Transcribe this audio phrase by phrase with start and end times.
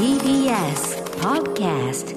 [0.00, 2.16] TBS Podcast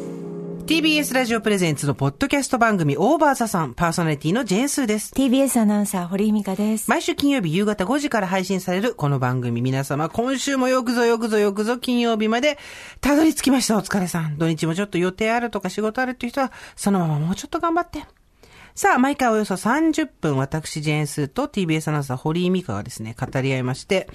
[0.66, 5.14] TBS ラジオプレゼンツのポッドキャスト番組オーバーザさんパーソナリティのジェーンスーです。
[5.14, 6.90] TBS アナウンサー、堀井美香です。
[6.90, 12.58] 毎週金曜日夕方5時から配信されるこの番組皆様今週もよくぞよくぞよくぞ金曜日まで
[13.02, 14.38] たどり着きましたお疲れさん。
[14.38, 18.06] 土日もちょっと予定あるとか仕事あるっていう人はそのままもうちょっと頑張って。
[18.76, 24.08] さあ、毎回およそ30分、私、ジェーンスーと TBS アナウンサー、堀井美香がですね、語り合いまして、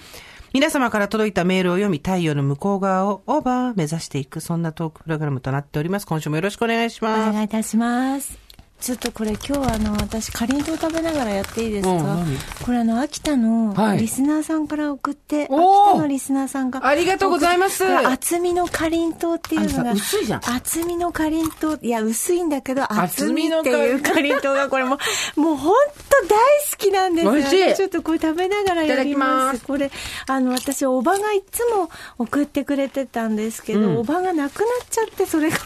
[0.53, 6.07] 皆様から届いたメールを読み、太陽の向こう側をオーバー目指していく、そんなトークプログラムとなっております。
[6.07, 7.30] 今週もよろしくお願いします。
[7.30, 8.48] お願いいたします。
[8.80, 12.16] ちょっとこれ今日はあの、私、かりんとう食べながらやっていいですか？
[12.64, 16.87] これあの、秋田のはいリスナーさんから送って、おー秋田のリスナーさんが。
[16.87, 19.91] ありがとうございます厚みのかりんとうっていうのが。
[19.91, 21.78] さ薄いじゃん厚みのかりんとう。
[21.82, 24.98] いや、薄いんだけど、厚厚みみってのかりんいうかりんとうが、これも
[25.37, 25.74] う、もう本
[26.23, 26.38] 当大
[26.70, 27.32] 好きなんですよ。
[27.32, 29.65] 美味しいちょっとこれ食べながらやります。
[29.65, 29.90] これ、
[30.29, 35.56] あの、私、おばがいつも送ってくれてたんですけど、うんおばがなくなっちゃって、それが、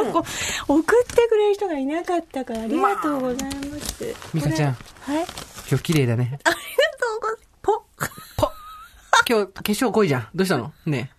[0.00, 0.08] うん
[0.68, 4.14] 送ってくれる人がいなかったから、ありがとうございます。
[4.32, 5.26] 美香ちゃんはい。
[5.68, 6.38] 今日綺麗だね。
[6.44, 6.58] ありがと
[7.18, 7.48] うございます。
[7.62, 7.76] ぽっ。
[8.36, 8.52] ぽ
[9.28, 10.28] 今日、化粧濃いじゃん。
[10.34, 10.72] どうしたの？
[10.86, 11.18] ねえ。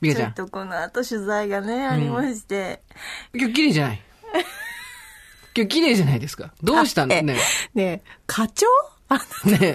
[0.00, 0.34] 美香ちゃん。
[0.34, 2.82] ちょっとこの後取材がね、ありまして。
[3.34, 4.02] 今日綺麗じゃない？
[5.56, 6.54] 今日綺麗じゃないですか。
[6.62, 7.14] どうしたの？
[7.14, 7.36] えね
[7.74, 8.66] ねえ、課長？
[9.08, 9.50] あえ。
[9.50, 9.74] ねえ。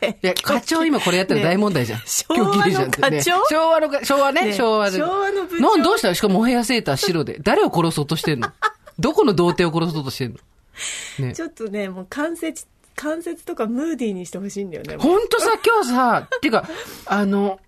[0.00, 0.18] 誰？
[0.22, 1.98] いや、課長今これやったら大問題じゃん。
[1.98, 3.44] ね昭和の課長？
[3.50, 4.98] 昭和のか、昭和ね、ね昭和で。
[4.98, 5.62] 昭和の部長？
[5.62, 7.38] なんどうしたしかもモヘアセーター白で。
[7.40, 8.50] 誰を殺そうとしてんの？
[8.98, 10.38] どこの童貞を殺そうとしてんの？
[11.26, 14.96] ねちょっとね、もう関節、関節とかムーディーにしてほしいんだよね。
[14.96, 16.68] ほんとさ、今日さ、 てか、
[17.06, 17.58] あの、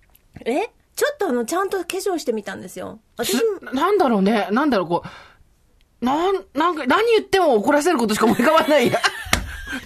[0.44, 0.68] え？
[0.96, 3.00] ちょっとあの、ちゃんと化粧してみたんですよ。
[3.16, 3.42] 私す、
[3.72, 5.02] なんだろうね、なんだろう、こ
[6.02, 9.00] う、なん、なんか、何言っても怒らせることしか思い浮かばない や。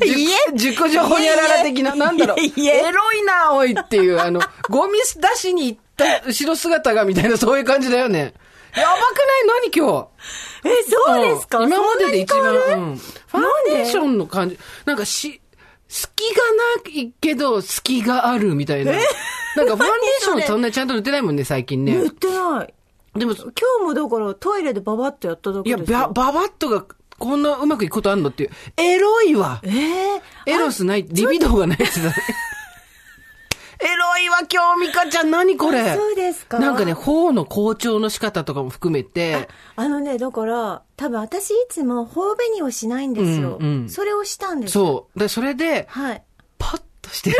[0.04, 2.48] いえ熟女ほにゃらら的な、なんだろう、エ
[2.90, 8.34] ロいな、おいっていう、あの、ゴミ出しに行った後ろ姿がみたいな、そういう感じだよね。
[8.76, 9.62] やばくない？
[9.62, 10.08] 何今
[10.62, 10.68] 日？
[10.68, 12.96] え、そうですか、ん今までで一番、うん。
[12.96, 15.40] ファンデーションの感じ、なんかし、
[15.88, 16.42] 隙が
[16.96, 18.92] ないけど、隙があるみたいな。
[18.92, 19.04] なんか
[19.56, 19.88] ファンデー
[20.20, 22.10] ションそんなにちゃんと塗ってないもんね、最近ね塗っ。
[22.10, 22.74] てない。
[23.18, 23.44] でも、今
[23.80, 25.98] 日もだからトイレでババッとやっただいや、けですよ。
[25.98, 26.84] ば、ばばっとが、
[27.16, 28.50] こんなうまくいくことあんのっていう。
[28.76, 32.14] エロいわえー、エロスない、リビドーがないって言ってたね。
[33.84, 35.80] エロいわ、今日、ミカちゃん、何これ？
[35.80, 36.58] あそうですか？
[36.58, 39.46] なんかね、頬の好調の仕方とかも含めて、
[39.76, 43.58] あのね、だから、多分私いつも頬紅をしないんですよ。
[43.60, 44.84] うんうんそれをしたんですよ。
[44.84, 45.18] そう。
[45.18, 46.22] で、それで、はい。
[46.58, 47.36] パッとしてる。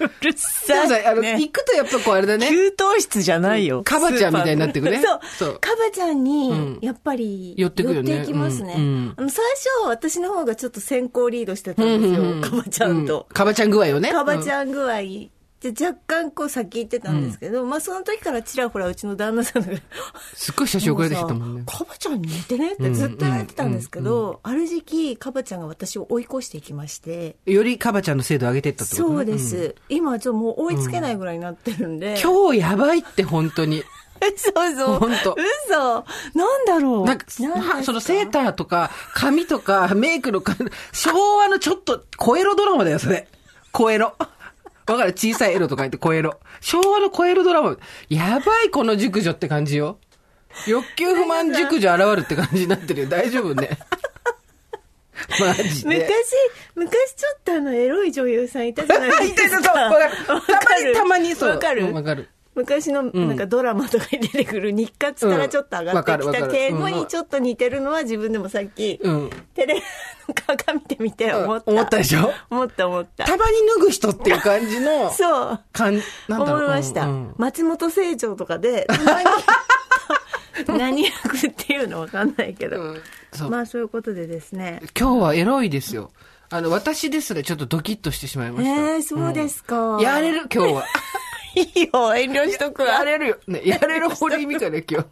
[0.00, 2.48] うるでもさ、あの、行くとやっぱこうあれだね。
[2.48, 3.82] 給湯室じゃないよ。
[3.84, 5.20] カバちゃんみたいになってくねそう。
[5.38, 8.74] そうカバちゃんうんに、やっぱり、寄ってくよね寄っていきますね。
[8.76, 9.44] うんうんあの最
[9.82, 12.40] 初、私の方がちょっと先行リードしてたんですよ。
[12.42, 13.26] カバちゃんと。
[13.32, 14.10] カバちゃん具合をね。
[14.12, 14.52] カバちん。
[14.52, 14.98] ゃん具合。
[15.60, 19.68] で、若干こう先行ってたんですけど、まあその時からちらほらうちの旦那さんが、
[20.34, 21.62] すっごい写真送られてきたもんね。
[21.66, 29.74] カバちゃんに似てねってずっと言われてたんですけど、ある時期、カバちゃんが私を追い越していきまして、よりカバちゃんの精度を上げてったってことねそうです。
[29.88, 32.20] 今はちょっともう追いつけないぐらいになってるんで。
[32.22, 33.82] 今日やばいって、本当に。
[34.36, 34.98] そうそう。
[34.98, 35.36] ほんと
[35.68, 36.04] 嘘。
[36.34, 37.04] なんだろう。
[37.04, 37.26] なんか、
[37.82, 40.56] そのセーターとか、髪とか、メイクのか、
[40.92, 43.28] 昭和のちょっと、小エロドラマだよ、それ。
[43.72, 44.14] 小エロ。
[44.86, 45.12] わかる？
[45.12, 46.38] 小さいエロとか言って小エロ。
[46.60, 47.76] 昭和の小エロドラマ。
[48.08, 49.98] やばい、この熟女って感じよ。
[50.66, 53.08] 欲求不満熟女現るって感じになってるよ。
[53.08, 53.70] 大丈夫ね。
[55.40, 56.08] マジ昔で。、
[56.74, 59.62] 昔ちょっとあの、エロい女優さんいたじゃないいですか。
[59.72, 69.30] たいたそうわかたまにたまにそうわかるうんわかる昔の、なんかドラマとかに出てくる日活からちょっと上がってきた敬語うんにちょっと似てるのは自分でもさっき、うん。
[69.54, 69.82] テレ
[70.32, 71.70] 鏡で見て思った。
[71.70, 72.30] 思ったでしょ？
[72.50, 73.24] 思った思った。
[73.24, 75.60] たまに脱ぐ人っていう感じの、そう。
[75.72, 76.64] かん、なんだろう？
[76.64, 77.02] 思いました。
[77.06, 79.24] うんうん松本清張とかで、たまに
[80.78, 82.80] 何役っていうのわかんないけど。
[82.80, 83.02] うん
[83.32, 84.80] そうまあそういうことでですね。
[84.96, 86.12] 今日はエロいですよ。
[86.50, 88.70] あの、私ですらちょっとドキッとしてしまいました。
[88.94, 89.96] えー、そうですか。
[89.96, 90.84] うんやれる、今日は。
[91.56, 92.88] いいよ、遠慮しとくわ。
[92.88, 93.36] やれるよ。
[93.48, 95.08] ね、やれる堀井美香ね、今日。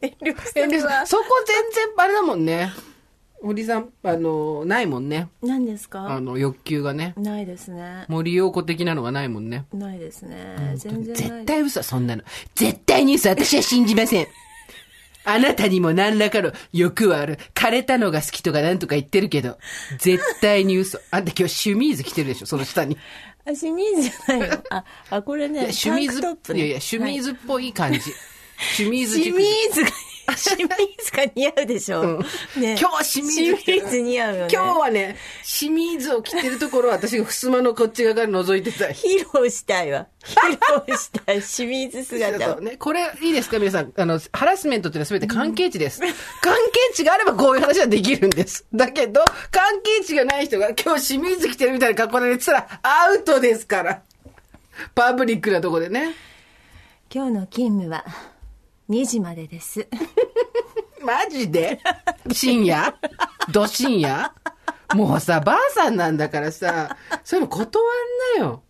[0.02, 0.64] 遠慮しとくわ。
[0.64, 2.70] 遠慮そこ全然あれだもんね。
[3.42, 5.28] 堀さん、あの、ないもんね。
[5.42, 7.14] 何ですあかの、欲求がね。
[7.16, 8.04] ないですね。
[8.08, 9.64] 森陽子的なのがないもんね。
[9.72, 10.74] ないですね。
[10.76, 11.14] 全然。
[11.14, 12.22] 絶対嘘、そんなの。
[12.54, 14.26] 絶対に嘘、私は信じません。
[15.24, 17.38] あなたにも何らかの欲はある。
[17.54, 19.58] 枯れたのが好きとかなんとか言ってるけど、
[19.98, 20.98] 絶対に嘘。
[21.10, 22.96] あんた今日シュミーズ着てるでしょ、その下に。
[23.44, 24.64] あ、清水じゃないの。
[24.70, 26.20] あ、あ、これね、シュミーズ
[26.54, 26.58] ね。
[26.58, 28.00] いやいや、シュミーズっぽい感じ。
[28.74, 29.90] シュミーズ清熟女水が、
[30.36, 32.00] 清水が似合うでしょ。
[32.00, 32.18] うん
[32.60, 34.48] ね今日は清水着てる清水似合うよね。
[34.52, 38.86] 今日はね、清水を着てるところを私が襖のこっち側から覗いてた。
[38.86, 40.06] 披露したいわ。
[40.22, 42.60] 披露したい清水姿を。
[42.62, 43.92] ね、これいいですか皆さん。
[43.96, 46.00] あの、ハラスメントっていうのは全て関係値です。
[46.00, 48.66] 関係値があればこういう話はできるんです。
[48.72, 54.02] だけど、関係値がない人が今日清水着てるみたいな格好で寝てたらアウトですから。
[54.94, 56.14] パブリックなとこでね。
[57.14, 58.04] 今日の勤務は
[58.92, 59.88] 2時までです。
[61.02, 61.80] マジで？
[62.30, 62.94] 深夜？
[63.50, 64.30] ど深夜？
[64.94, 66.94] もうさ、ばあさんなんだからさ、
[67.24, 67.82] そういうの断
[68.38, 68.62] んなよ。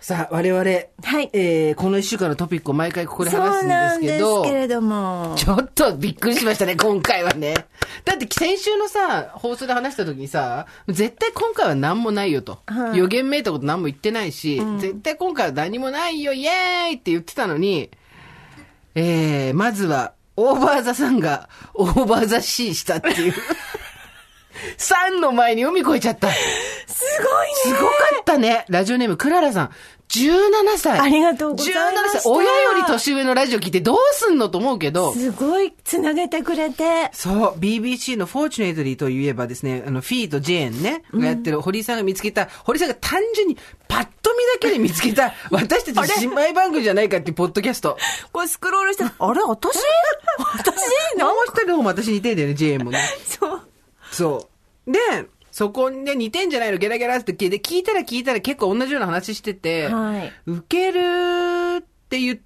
[0.00, 0.70] さあ、我々、は
[1.20, 5.34] いえー、この一週間のトピックを毎回ここでそ話すんですすけど、けれども。
[5.36, 7.54] ちょっとびっくりしましたね、今回はね。
[8.04, 12.58] だって先週のさ、放送で話した時にさ、絶対今回は何もないよと。
[12.66, 17.90] はい予言めいたこと何も言ってないし、絶対今回は何もないよ、イエーイって言ってたのに、
[18.94, 23.34] えー、まずは、 OVER THE SUN が、 over the sea したっていう。
[24.78, 26.30] サンの前に海越えちゃった。
[26.32, 26.36] す
[26.86, 28.64] すごかったね。
[28.68, 29.70] ラジオネーム、クララさん。
[30.08, 31.00] 17歳。
[31.00, 32.32] ありがとうございました17歳。
[32.32, 35.12] 親より年上のラジオ聞いてどうすんのと思うけど。
[35.12, 35.20] ごい。
[35.20, 37.10] すごい繋げてくれて。
[37.12, 47.98] そう、BBC の Fortunately といえばですね、あの、フィーとジェーンね、がやってる堀井さんが見つけた、堀井さんが単純にパッと見だけで見つけた、 私たち姉妹番組じゃないかっていうポッドキャスト。
[48.32, 49.42] これスクロールして、あれ？
[49.42, 49.76] 私？
[50.38, 50.66] 私？
[51.18, 53.00] もう一人の方も私似てんだよね、ジェーンもね。
[53.26, 53.62] そう。
[54.16, 54.48] そ
[54.86, 54.92] う。
[54.92, 54.98] で、
[55.50, 62.38] そこで似てんじゃないのゲラゲラって聞いて、聞いたら聞いたら結構同じような話してて、はい受けるって言っ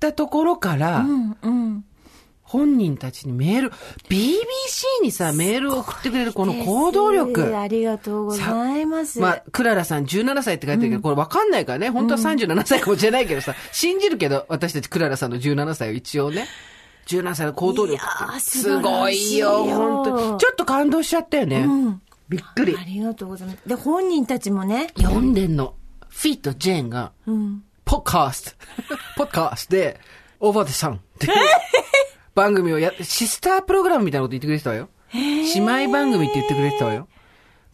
[0.00, 1.84] たところから、うん、うん。
[2.42, 3.70] 本人たちにメール、
[4.08, 7.56] BBC にさ、メールを送ってくれるこの行動力。
[7.56, 9.18] ありがとうございます。
[9.18, 11.90] まあ、クララさん17歳って書いてるけど、これわかんないからね。
[11.90, 16.46] 本当は37歳かもしれないけどさ、信じるけど、私たちクララさんの17歳を一応ね。
[17.06, 18.00] 17歳の行動力
[18.40, 21.60] す晴ごいいよ、よ本当にちょっと感動しちゃったよね。
[21.60, 22.84] うんびっくりあ。
[22.84, 23.68] りがとうございます。
[23.68, 25.74] で、本人たちもね、読んでんの。
[26.08, 27.64] フィーとジェーンが、うん。
[27.84, 28.50] ポッカースト、
[29.16, 30.00] ポッカーストで、
[30.40, 31.32] オーバーデサンっていう
[32.34, 34.88] 番組をや、シスタープログラムみたいなこと言ってくれてたわよ。
[35.12, 37.08] 姉妹番組って言ってくれてたわよ。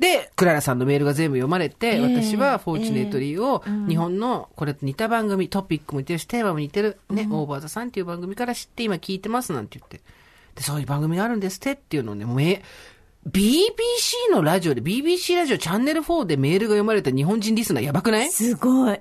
[0.01, 10.01] で、クララさんのメールが全部読まれて、え私はフォーチュネートリーを、日本のこれと似た番組、トピックも似てるし、テーマも似てる、ね、オーバーザさんっていう番組から知って今聞いてますなんて言って。
[10.55, 12.63] で、そういう番組があるんですってっていうのをね、もうえ、
[13.29, 18.31] BBC のラジオで、BBC ラジオチャンネル4でメールが読まれた日本人リスナーやばくない？
[18.31, 18.99] すごい。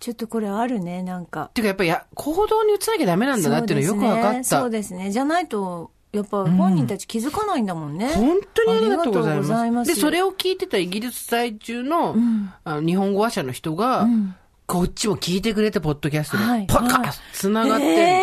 [0.00, 1.44] ちょっとこれあるね、なんか。
[1.44, 4.44] っていうかやっぱりや、行動に移さなきゃダメなんだなっていうのよく分かった。
[4.44, 5.10] そうですね。
[5.10, 8.08] じゃないと、やっぱ本人たち気づかないんだもんね。
[8.14, 9.70] 本当にありがとうございます。
[9.72, 9.94] ます。
[9.94, 12.52] で、それを聞いてたイギリス在住の,、ん。
[12.64, 14.34] あの日本語話者の人が、ん。
[14.66, 16.44] こっちも聞いてくれて、ポッドキャストで。
[16.44, 16.66] はい。
[16.66, 18.20] パカはいッつながってる、え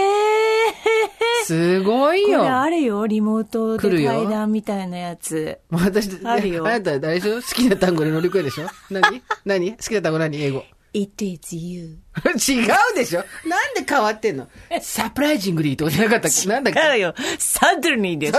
[1.45, 2.41] すごいー、こよ。
[2.43, 5.59] れあるよ、リモートで対談みたいなやつ。
[5.69, 6.65] もう私、あるよ。
[6.65, 8.65] あなた、誰でしょ好きな単語で乗り越えでしょ？
[8.89, 9.21] 何？
[9.45, 9.71] 何？
[9.73, 10.41] 好きな単語何？
[10.41, 10.63] 英語。
[10.97, 11.97] It is you.
[12.39, 13.19] 違うでしょ？
[13.45, 14.47] なんで変わってんの？
[14.81, 16.47] サプライジングリーとかじゃなかったっけ？
[16.47, 16.79] なんだっけ？
[16.79, 17.15] 違うよ。
[17.37, 18.33] サドニーでしょ。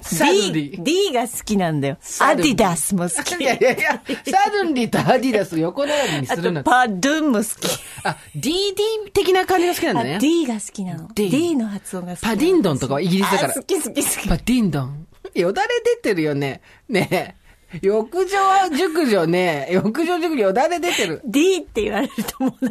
[0.00, 1.98] サドニー D、D が好きなんだよ。
[2.20, 3.34] アディダスも好き。
[3.38, 4.02] いやいやいや、
[4.32, 6.70] サドンリーとアディダス横並びにあとするなんて。
[6.70, 7.78] パドゥンも好き。
[8.04, 10.18] あ、DD 的な感じが好きなんだあね。
[10.18, 11.08] D が好きなの。
[11.14, 12.20] D D の発音が好き。
[12.22, 14.28] パディンドンとかはイギリスだからあ好き好き好き。
[14.28, 15.06] パディンドン。
[15.34, 16.62] よだれ出てるよね。
[16.88, 17.34] ねえ。
[17.82, 19.68] 浴場熟女ね。
[19.72, 21.20] 浴場熟女よだれ出てる。
[21.26, 22.68] D って言われるともう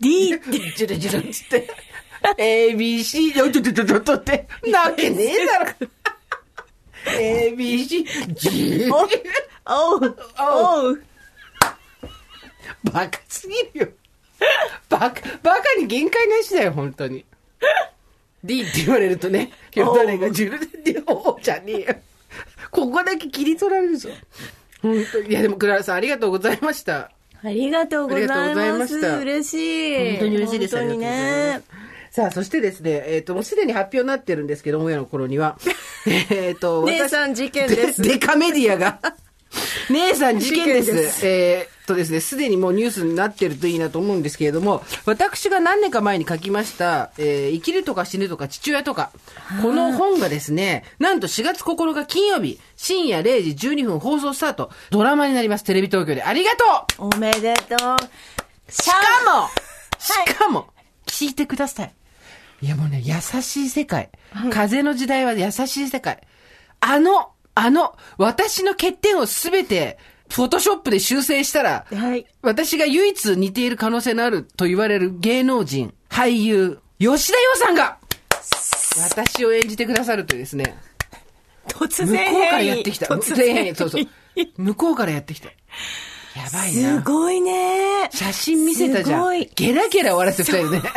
[0.00, 0.50] D って。
[0.50, 1.70] ジュルジュルっつって。
[2.38, 4.48] ABC、ちょちょちょちょちょちょって。
[4.66, 5.66] なわけねえだろ。
[7.06, 9.02] ABC、ジュお
[9.66, 11.02] おうおう
[12.84, 13.88] バカすぎるよ。
[14.88, 17.24] バカ、バカに限界なしだよ、本当に。
[18.42, 21.94] D って言われるとね、よだれがジュルで、おうじゃねえよ。
[22.74, 24.10] ここだけ切り取られるぞ。
[24.82, 25.30] 本当に。
[25.30, 27.12] いや、でも、クララさんありがとうございました。
[27.42, 28.78] ありがとうございま。
[28.78, 30.10] ますした嬉しい。
[30.12, 30.76] 本当に嬉しいです。
[30.76, 31.62] 本当にね。
[32.10, 35.58] さあ、そしてですね、えっ、と、もうすでに発表になってるんですけど、親の頃には。
[36.30, 38.98] えっと、姉さん事件ですデカメディアが。
[39.90, 40.92] 姉さん事件です。
[40.92, 49.10] ですえーっとですね、すでにもうニュースになってるといいなと思うんですけれども、私が何年か前に書きました、えー生きるとか死ぬとか父親とか、
[49.62, 56.22] この本がですね、なんと4月9日金曜日、深夜0時12分放送スタート、ドラマになります、テレビ東京で。
[56.22, 56.52] ありが
[56.96, 57.78] とうおめでとう。
[58.72, 58.96] しか
[59.40, 59.48] も、
[59.98, 60.68] しかも、
[61.06, 61.94] 聞いてください。
[62.62, 64.08] いやもうね、優しい世界。
[64.50, 66.22] 風の時代は優しい世界。
[66.80, 72.26] あの、あの、私の欠点をすべて、フォトショップで修正したら、はい。
[72.42, 77.98] 私が唯一似ている可能性のあると言われる芸能人、俳優、吉田洋さんが、
[79.10, 80.76] 私を演じてくださるというですね、
[81.68, 83.06] 突向こ然うからやってきた。
[83.06, 84.04] 突全然員そうそう。
[84.56, 85.48] 向こうからやってきた。
[85.48, 85.52] や
[86.52, 87.00] ばいすな。
[87.02, 88.08] ごいね。
[88.12, 89.50] 写真見せたじゃんすごい。
[89.54, 90.90] ゲラゲラ笑って二人でね。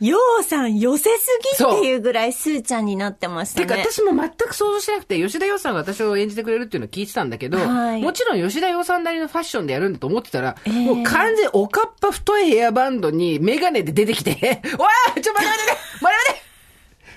[0.00, 3.82] ようさん寄せすぎっていうぐらいスーちゃんになってましたてかね。
[3.90, 8.02] 私も全く想像してなくて、吉田洋さんが私を演じてくれるっていうのを聞いてたんだけど、はい。
[8.02, 10.72] もちろん吉田洋さんなりのファッションでやるんだと思ってたら、ええ。
[10.72, 14.32] もう完全おかっぱ太いヘアバンドにメガネで出てきて、
[14.78, 16.46] わーちょ、待て待て待て待て。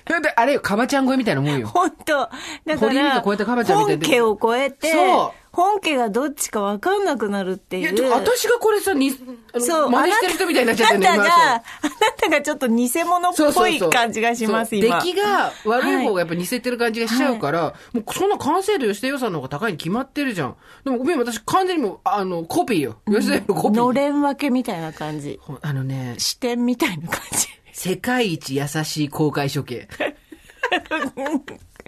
[0.10, 1.68] 待てあれよ、カバちゃん声みたいなもんよ。
[1.68, 2.14] 本当。
[2.14, 2.32] だか
[2.66, 7.96] ら、堀井美香超えたカバちゃんみたいで本家を超えてそう、本家がどっちか分かんなくなるっていや、いう。
[7.98, 11.62] てか私がこれさ、に、そう、真似してる人みたいになっちゃってるね、今あなたが、あな
[12.18, 15.02] たがちょっと偽物っぽい感じがします、そう今。
[15.02, 20.56] 出来が悪い方がやっぱ似せてる感じがしちゃうから、もうそんな完成度吉田洋さんの方が高いに決まってるじゃん。
[20.86, 23.02] でもごめん、私完全にもう、あの、コピーよ。
[23.06, 23.82] 吉田洋のコピー。
[23.82, 25.42] のれん分けみたいな感じ。
[25.62, 27.48] あのね、視点みたいな感じ。
[27.74, 29.90] 世界一優しい公開処刑。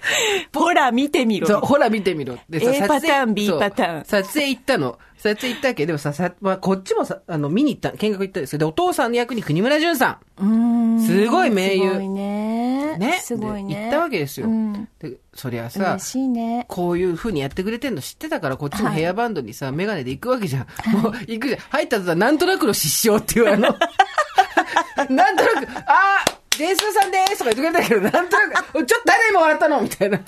[0.54, 1.48] ほら、見てみろ。
[1.48, 2.38] そう、ほら見てみろ。
[2.50, 4.98] で A 撮影パターン B パターン撮影行ったの。
[5.18, 11.02] 撮影行ったけど、でもさ、さ、まあ、こっちもさ、あの、見に行った、見学行ったんですけど、お父さんの役に国村淳さうーんん。
[11.02, 11.90] すごい名優。
[11.92, 12.98] すごいね。
[12.98, 13.20] ね。
[13.22, 13.76] すごいね。
[13.76, 14.48] で行ったわけですよ。
[14.48, 16.66] うんで、そりゃさ嬉、しいね。
[16.68, 20.92] こういう風にやってくれてんの知ってたから、こっちもヘアバンドにさ、メガネで行くわけじゃん。
[20.92, 21.60] もう、行くじゃん。
[21.70, 23.70] 入った途端、なんとなくの失笑っていうあの、
[25.10, 30.20] なんとなく、あー、ジェイスーさんでーすとか言ってくれたけど、なんとなく、おちょっと誰今笑ったのみたいな。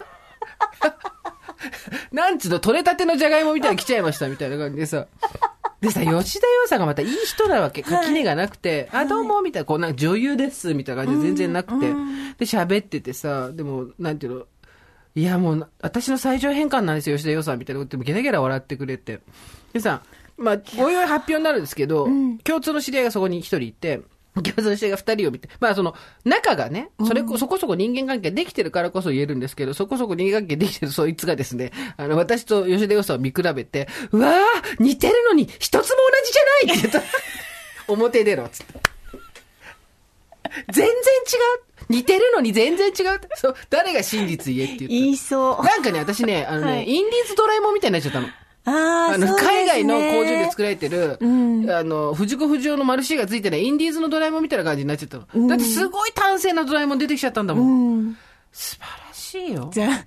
[2.12, 5.08] なんつうの、取れたてのじゃがいもみたいに来ちゃいましたみたいな感じでさ。
[5.82, 7.84] でさ、吉田洋さんがまたいい人なわけ。
[7.84, 11.88] 垣根がなくて、あ、どうも、みたいな、こう、なんか女優です、みたいな感じで全然なくて。
[11.88, 11.94] で、
[12.46, 14.46] 喋っててさ、でも、なんていうの、
[15.16, 19.20] いや、もう、私の最上変換なんですよ、吉田洋さんみたいなことゲラゲラ笑ってくれて。
[19.74, 20.02] でさ、
[20.38, 22.08] まあ、おいおい発表になるんですけど、
[22.44, 24.02] 共通の知り合いがそこに一人いて、
[24.42, 35.88] 共通の知り合いが二人を見て、まあその、仲がね、それこ、そこそこ人間関係できてるからこそ言えるんですけど、そこそこ人間関係できてるそいつがですね、あの、私と吉田洋さんを見比べて、うわー似てるのに一つも同
[36.26, 37.92] じじゃないって言った。
[37.92, 38.74] 表出ろ、つって。
[40.72, 40.94] 全然違う
[41.90, 44.94] 似てるのに全然違うそう、誰が真実言えって言った。
[44.94, 45.64] 言いそう。
[45.64, 48.28] なんかね、私ね、あのね、はいインディーズドラえもんみたいになっちゃったの。
[48.66, 55.48] あの、ね海外の工場で作られてる、うんあの、藤子不二雄のマルシーがついてないインディーズのドラえもんみたいな感じになっちゃったの。
[55.48, 57.98] だってすごい端正なドラえもん出てきちゃったんだもん。
[57.98, 58.18] うん。
[58.52, 59.70] 素晴らしいよ。
[59.74, 60.06] じゃ、残念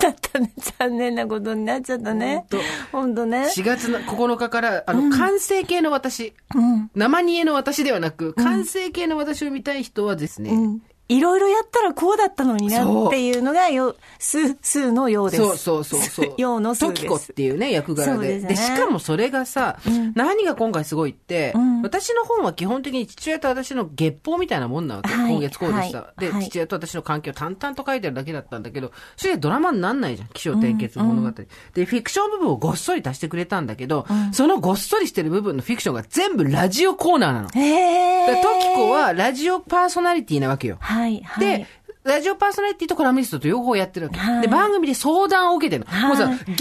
[0.00, 0.52] だったね。
[0.78, 2.58] 残念なことになっちゃったねほんと。
[2.92, 3.46] ほんとね。
[3.54, 6.90] 4月の9日から、あの、完成形の私、うん。
[6.94, 10.82] 生煮えの私ではなく、完成形の私を見たい人はですね、うん。
[11.08, 15.42] いろいろやったらこうだったのになっていうのがよ、す、すのようです。
[15.42, 16.34] そうそうそうそう。
[16.40, 16.92] ようのすです。
[16.92, 18.28] トキコっていうね、役柄で。
[18.28, 19.78] ですねで、しかもそれがさ、
[20.14, 25.08] 何が今回すごいって、うん私の本は基本的に父親と私の月報みたいなもんなわけ。
[25.14, 26.12] はい今月こうでした。
[26.18, 30.28] で、はいはい父親と私の関係を淡々と書いてるだけだったんだけど、それでドラマになんないじゃん。
[30.34, 31.30] 気象転結物語、
[31.74, 37.48] で、フィクション部分をごっそり足してくれたんだけど、そのごっそりしてる部分のフィクションが全部ラジオコーナーなの。
[37.50, 38.26] へえ。
[38.26, 40.76] だからトキコはラジオパーソナリティなわけよ。
[40.80, 41.22] はい、はい。
[41.40, 41.66] で、
[42.04, 44.18] ラジオパーソナリティとコラムニストと両方やってるわけ。
[44.18, 45.90] はいで、番組で相談を受けてるの。
[45.90, 46.58] はいもうさ、現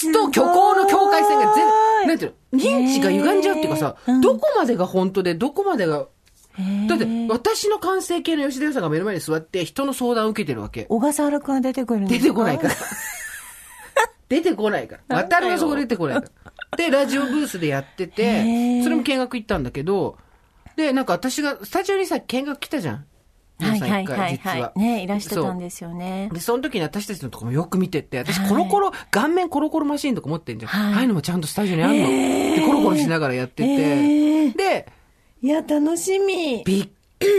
[0.00, 2.58] 実と虚構の境界線が全なんていうの？
[2.58, 6.06] 認知が歪んじゃうっていうかさ、へーうんどこまでが本当で、どこまでが、
[6.88, 10.84] だって、私の完成形の吉田洋さんが目の前に座って人の相談を受けてるわけ。
[10.90, 12.22] 小笠原くんが出てくるんですか？
[12.24, 12.74] 出てこないから。
[14.28, 15.16] 出てこないから。
[15.16, 16.76] 渡るはそこ出てこないから。
[16.76, 20.18] で、ラジオブースでやってへて、ーそれも見学行ったんだけど、
[20.76, 23.04] で、なんか私が、スタジオにさ、見学来たじゃん。
[23.66, 24.78] はいはい皆さん一回はい実はい。
[24.78, 26.30] ね、いらしてたんですよね。
[26.32, 30.70] で、その時に私たちのとこもよく見てって、私はいコロコロ、顔面コロコロマシーンとか持ってんじゃん。
[30.70, 32.06] はいああいうのもちゃんとスタジオにあんの。
[32.06, 33.68] で、コロコロしながらやってて。
[33.68, 34.86] へーで、
[35.42, 36.62] いや、楽しみ。
[36.64, 36.88] びっ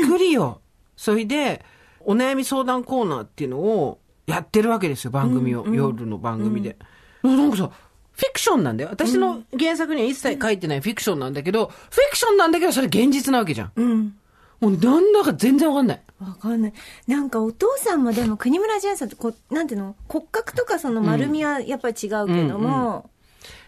[0.07, 0.61] くりよ。
[0.95, 1.63] それで、
[2.01, 5.65] お悩み相談コーナーっていうのをやってるわけですよ、番組を。
[5.67, 6.77] 夜の番組で。
[7.23, 7.71] なんかさ、
[8.13, 8.89] フィクションなんだよ。
[8.91, 13.71] 私の原作には一切書いてないフィクションなんだけど、フィクションなんだけど、それ現実なわけじゃん。
[13.75, 14.15] うん。
[14.61, 16.01] もうなんだか全然わかんない。
[16.19, 16.73] わかんない。
[17.07, 19.95] なんかお父さんもでも国村淳さんとこう、なんていうの？
[20.07, 23.09] 骨格とかその丸みはやっぱり違うけども、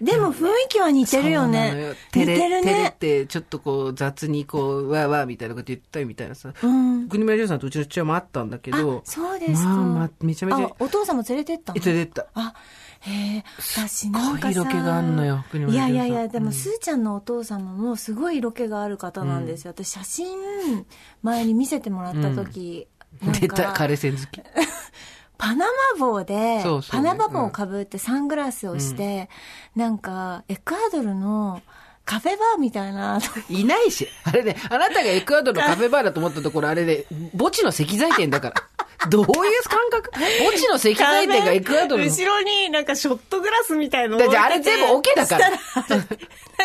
[0.01, 1.95] でも雰囲気は似てるよね。
[2.13, 2.95] 似照れ、てる照れね。
[2.99, 6.53] て、ちょっとこう、雑にこう、わーわーみたいなこと言ったりみたいなさ。
[6.61, 7.09] うん。
[7.09, 9.69] 国村淳さんとうちの父親もあったんだけあど、、そうですか。
[9.69, 11.81] まあまあ、めちゃめちゃあ、、お父さんも連れてったの？
[11.83, 12.27] 連れてった。
[12.33, 12.53] あ、
[13.01, 14.51] へえ、私なんかさ。
[14.51, 19.71] 色気があんのよ国い村淳さんやいやいや、でも、うんすーちゃんのお父様もすごい色気がある方なんですよ。
[19.71, 20.85] 私、写真、
[21.21, 22.87] 前に見せてもらった時、
[23.21, 24.41] なん出た、か、枯れ線好き。
[25.43, 29.27] パナマ帽で、そうそうパナマ帽をかぶってサングラスをして、
[29.75, 31.61] なんか、エクアドルの、
[32.05, 33.19] カフェバーみたいな。
[33.49, 34.07] いないし。
[34.23, 37.03] あれね、あなたがエクアドルのカフェバーだと思ったところ、あれね、
[37.37, 38.55] 墓地の石材店だから。
[39.09, 39.29] どういう
[39.63, 40.11] 感覚？
[40.13, 42.09] 墓地の石材店がエクアドルの。
[42.09, 45.59] 後ろになんかショットグラスみたいのだじゃああれ全部オケだからなん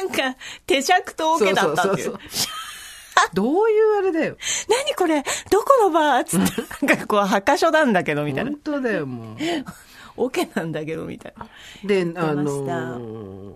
[0.08, 2.04] か、手尺とオケだったっていう。
[2.04, 2.48] そうそうそう
[3.34, 4.36] どういうあれだよ。
[4.68, 5.22] 何これ？
[5.50, 6.24] どこのバー？
[6.24, 6.40] つっ
[6.80, 8.60] て、なんかこう、墓所なんだけど、みたいな本。
[8.60, 9.36] 当だよ、もう。
[10.16, 11.46] オケなんだけど、みたいな。
[11.84, 12.44] で、あの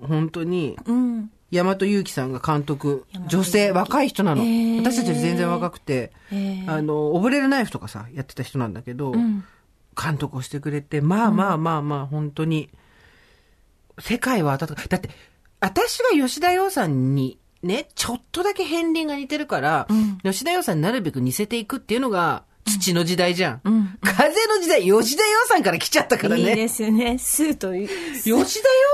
[0.03, 1.31] ー本当に、うん。
[1.51, 4.43] 大和祐樹さんが監督女性、若い人なの。
[4.43, 6.13] へー私たちより全然若くて、
[6.67, 9.45] あの、オブレルナイフとかさ、やってた人なんだけど、ん
[10.01, 12.71] 監督をしてくれて、まあまあまあまあ、本当に、
[13.99, 14.89] 世界は温かい。
[14.89, 15.11] だって、
[15.61, 23.61] 私が吉田洋さんに、ね、ちょっとだけ片鱗が似てるから、ん吉田洋さんになるべく似せていくっていうのが、土の時代じゃん。
[23.65, 26.51] うん風の時代、吉田洋さんから来ちゃったからね。
[26.51, 27.19] いいですね。
[27.19, 27.87] スーと、 吉
[28.29, 28.45] 田洋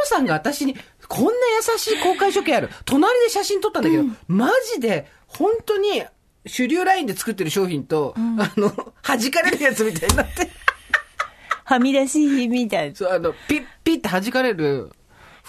[0.04, 0.76] さんが私に、
[1.08, 2.70] こんな優しい公開処刑ある。
[2.84, 6.04] 隣で写真撮ったんだけど、マジで、本当に、
[6.46, 8.70] 主流ラインで作ってる商品と、あの、
[9.02, 10.50] 弾かれるやつみたいになって、
[11.64, 12.96] はみ出しみたいな。
[12.96, 14.97] そう、あの、ピッ、ピッって弾かれる、不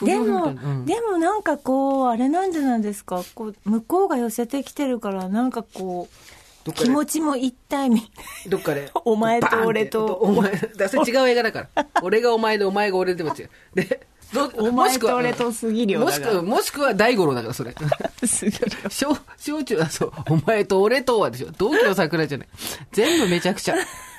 [0.02, 0.54] でも、
[0.86, 3.24] でもなんかこう、あれなんじゃないですか。
[3.36, 8.12] こう、向こうが寄せてきてるから、なんかこう、気持ちも一体み
[8.48, 8.92] どっかで。
[9.06, 11.88] お前と俺とお前、だそれ違う映画だから。
[12.04, 13.50] 俺がお前でお前が俺でも違う。
[13.76, 17.74] で、どお前と俺と杉良もしくは、もしくは大五郎だから、それ。
[18.90, 21.48] 小、小中、あ、そう、お前と俺とはでしょ。
[21.58, 22.48] 同期の桜じゃない。
[22.92, 23.76] 全部めちゃくちゃ。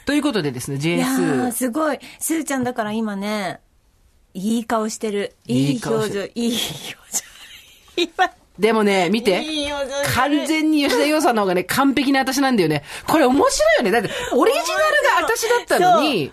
[0.07, 1.53] ということでですね、いやー、JS。
[1.53, 1.99] すごい。
[2.19, 3.61] すーちゃんだから今ね、
[4.35, 5.35] いい顔してる。
[5.47, 6.59] いい表情、いい
[7.97, 8.13] 表情。
[8.17, 9.43] 今、 でもね、見て。
[9.43, 9.71] いい
[10.15, 12.85] 完全に吉田洋さんの方がね、完璧な私なんだよね。
[13.07, 13.91] これ面白いよね。
[13.91, 14.69] だって、オリジナル
[15.27, 16.31] が私だったのに、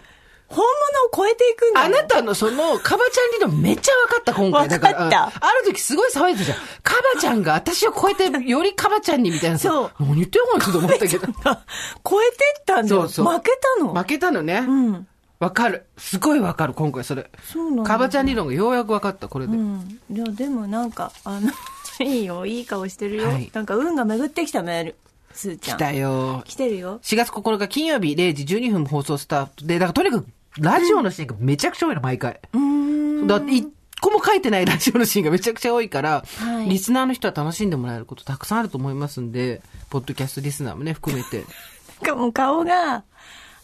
[0.50, 0.72] 本物を
[1.16, 1.86] 超えていくんだよ。
[1.86, 4.70] あなたのその、カバちゃん理論めっちゃ分かった、今回。
[4.70, 6.58] だから、分かったうんある時すごい騒いでたじゃん。
[6.84, 9.70] カバちゃんが私を超えて、よりカバちゃんにみたいなさ。
[9.70, 11.28] そう何言ってんのかと思ったけど。
[11.28, 13.02] 超えてったんだよ。
[13.04, 13.94] そうそう負けたの。
[13.94, 14.66] 負けたのね。
[14.68, 15.08] うん。
[15.40, 15.86] わかる。
[15.98, 17.30] すごいわかる、今回それ。
[17.44, 19.56] そうなんだカバちゃん理論がようやく分かった、これで。
[19.56, 20.00] うん。
[20.12, 21.52] いや、でもなんか、あの、
[22.06, 23.28] いいよ、いい顔してるよ。
[23.28, 24.96] はいなんか運が巡ってきたメール。
[25.34, 25.78] すーちゃん。
[25.78, 26.42] 来たよ。
[26.46, 27.00] 来てるよ。
[27.04, 30.28] 4月9日金曜日0時12分放送スタートで、だからとにかく、
[30.60, 32.40] ラジオのシーンがめちゃくちゃ多いの、毎回。
[32.54, 33.28] うーん。
[33.28, 33.68] だって、一
[34.02, 41.46] 個も書いてないラジオのシーンがめちゃくちゃ多いから、はいリスナーの人は楽しんでもらえることたくさんあると思いますんで、ポッドキャストリスナーもね、含めて。
[42.00, 43.04] しかも顔が、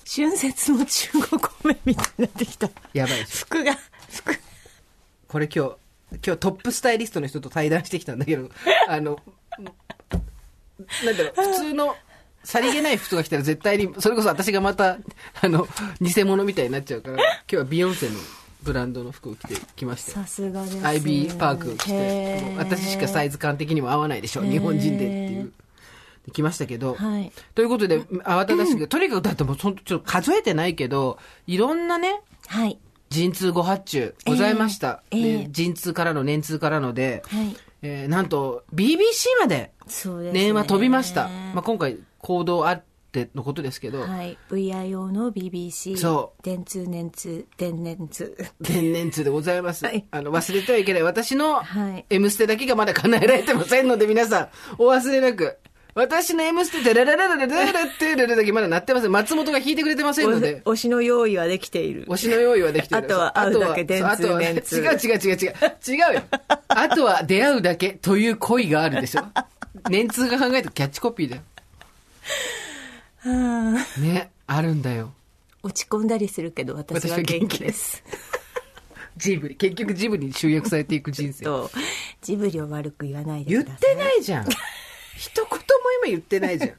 [0.06, 2.70] 春節の中国米みたいになってきた。
[2.94, 3.46] やばいでしょ。
[3.46, 3.78] 服が、
[4.10, 4.36] 服。
[5.28, 5.76] これ今日、
[6.26, 8.50] 今日トップスタイリストの人と対談してきたんだけど、
[8.88, 9.20] あの、
[11.04, 11.96] なんだろう、 普通の、
[12.44, 14.98] さりげない服が来たら絶対に、それこそ私がまた、
[15.42, 15.68] あの、
[16.02, 18.16] 偽物みたいになっちゃうから、今日はビヨンセの
[18.64, 20.26] ブランドの服を着てきましたよ。
[20.26, 20.78] さすがです。
[20.78, 25.54] IB パークを着て、私しかサイズ感的にも合わないでしょ、日本人でっていう。
[26.26, 27.32] で来ましたけど、はい。
[27.56, 32.80] ということで、慌ただしく、とにかくだってもうちょっと数えてないけど、いろんなね、はい。
[33.10, 35.04] 陣痛ご発注ございました。
[35.12, 37.56] ええええで陣痛からの年痛からので、はい。
[37.84, 40.40] えーなんと BBC までそうですね。
[40.46, 41.28] 年は飛びました。
[41.54, 44.38] まあ、今回行動あってのことですけど、はい。
[44.50, 45.98] VIO の BBC。。
[45.98, 48.36] そう電通、年通、電年通。
[48.64, 49.86] 天然痛でございます。
[49.86, 51.04] はいあの、忘れてはいけない。
[51.04, 54.48] 私のはい M ステだけがまだ叶えられてませんので、皆さん、
[54.80, 55.58] お忘れなく。
[55.96, 59.12] 私の M ステでララララララララってララだけまだ鳴ってません。
[59.12, 60.62] 松本が弾いてくれてませんので。
[60.66, 62.06] 推しの用意はできている。
[62.06, 63.06] 推しの用意はできている。
[63.06, 65.54] あとは会うだけ電通あとは電通違う違う違う違う。
[65.88, 66.24] 違うよ。
[66.68, 69.24] あとは出会うだけという恋があるでしょ。
[69.90, 71.42] 年通が考えたキャッチコピーだよ。
[74.00, 75.14] ね、あるんだよ。
[75.62, 78.04] 落ち込んだりするけど、私は元気です。
[79.16, 79.56] ジブリ。
[79.56, 81.46] 結局ジブリに集約されていく人生。
[82.22, 83.96] ジブリを悪く言わないで言っください。
[83.96, 84.48] てないじゃん。
[85.16, 85.60] 一言
[86.04, 86.74] 今言ってないじゃん。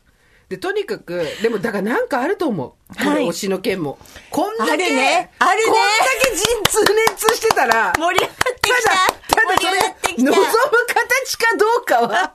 [0.49, 2.69] で、とにかく、でもだからなんかあると思う。
[2.69, 3.99] こはいれ推しの件も。
[4.31, 5.81] こんだけ、あるねあるねこんだ
[6.23, 10.47] け陣痛年痛してたら、盛り上がってきたただ、ただそれ、望む
[10.87, 12.35] 形かどうかは、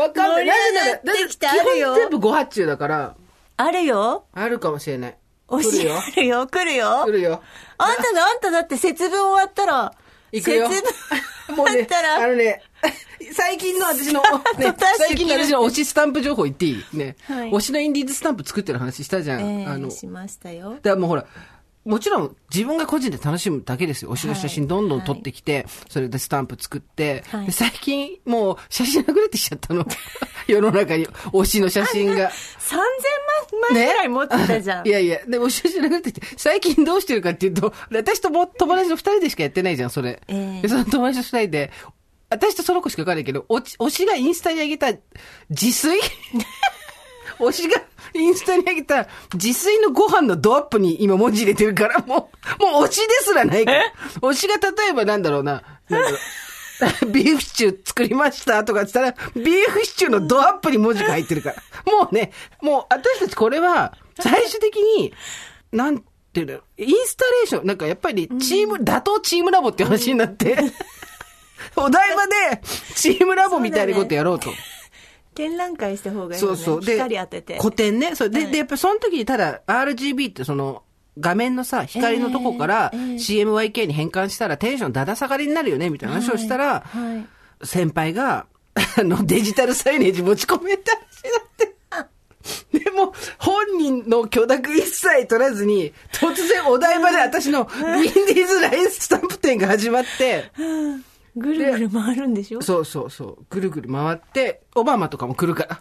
[0.00, 0.46] わかんない。
[0.46, 3.16] なぜならあるよ基本全部ご発注だから、
[3.56, 5.16] あるよあるかもしれない。
[5.48, 5.96] 推し来るよ。
[5.96, 7.42] あるよ来るよ来るよ。
[7.78, 9.94] あんたのあんただって節分終わったら、
[10.32, 10.68] 行くよ。
[10.68, 10.82] 節
[11.46, 12.62] 分もうね終わっ、たら、あのね、
[13.32, 14.22] 最近の私の、
[14.58, 17.16] ね最近の私の推しスタンプ情報言っていいね。
[17.22, 19.40] はい推しのインディーズスタンプ作ってる話したじゃん。
[19.40, 20.76] えあの、ー、しましたよだ。
[20.76, 21.26] からもうほら、
[21.86, 24.10] もちろん自分が個人で楽しむだけですよ。
[24.10, 29.86] 推しの写真どんどん撮ってきて、それでスタンプ作って、はいで最近もう写真なくなってきちゃったの。
[30.48, 32.30] 世の中に推しの写真が。
[32.30, 34.86] 3000万枚ぐらい持ってたじゃん。
[34.88, 40.20] いやいや、でも写真なくなってきて、最近どうしてるかっていうと、私とも友達の二人でしかやってないじゃん、それ。
[40.26, 41.70] ええで、その友達の二人で、
[42.28, 44.92] 私とその子しかわかんないけど、おち推しがインスタに上げた
[45.50, 45.98] 自炊？
[47.38, 47.82] 推しが
[48.14, 53.92] インスタに上げた 自炊のご飯のドアップに今文字入れてるから、もう、もう推しですらないから。
[54.20, 56.18] 推しが例えばなんだろうな、なんだろう。
[57.10, 61.56] ビーフシチュー作りましたとかって言ったら、ビーフシチューのドアップに文字が入ってるから。
[61.90, 65.12] もうね、もう私たちこれは、最終的に、
[65.72, 66.00] なん
[66.32, 70.56] ていうの、インスタレーション、なんかやっぱりチーム、打倒チームラボって話になって、
[71.76, 72.60] お台場で
[72.94, 74.50] チームラボみたいなことやろうと。
[75.34, 76.56] 展覧会した方がいいよね。
[76.56, 76.84] そうそう。
[76.84, 77.58] で、光当てて。
[77.60, 78.14] 古典ね。
[78.14, 78.30] そう。
[78.30, 80.82] で、はいで、やっぱその時にただ RGB ってその、
[81.18, 87.14] 画面のさ、光のとこから CMYK に変換したらテンションだだ下がりになるよね、みたいな話をしたら、は
[87.62, 87.66] い。
[87.66, 88.46] 先輩が、
[88.98, 91.76] あの、デジタルサイネージ持ち込めた話になって。
[92.84, 100.52] でも、本人の許諾一切取らずに、突然お台場で私のウィンディーズラインスタンプ店が始まって、
[101.36, 102.62] ぐるぐる回るんでしょ？
[102.62, 105.78] そうそうそう、ぐるぐる回って、オバマとかも来るから。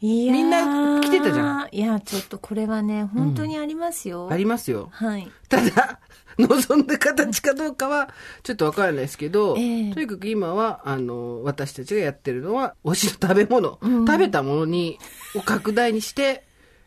[0.00, 1.68] いやーみんな来てたじゃん。
[1.72, 4.28] いや、ちょっとこれはね、本当にありますよ。
[4.30, 4.88] ありますよ。
[4.92, 5.28] はい。
[5.48, 5.98] ただ、
[6.38, 8.08] 望んだ形かどうかは、
[8.44, 14.98] ちょっとわからないですけど、ええとにかく今は、あの、私たちがやってるのは、推しの食べ物、食べたものに、
[15.34, 16.44] を拡大にして、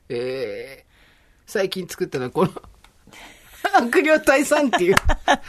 [0.07, 0.91] えー、
[1.47, 2.51] 最近作ったのはこの、
[3.73, 4.95] 悪霊退散っていう。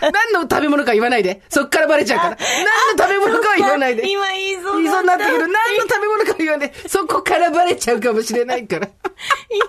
[0.01, 1.43] 何の食べ物か言わないで。
[1.49, 2.37] そっからバレちゃうから。
[2.37, 4.11] 何の食べ物かは言わないで。
[4.11, 6.89] 今言いそう言いそうになったけど、何の言い食べ物かは言わないで。
[6.89, 8.89] そこからバレちゃうかもしれないから。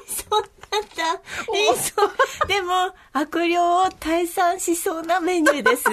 [0.07, 0.47] そうだ
[0.79, 1.51] った。
[1.51, 2.47] 言いそう。
[2.47, 5.83] でも、悪霊を退散しそうなメニューです。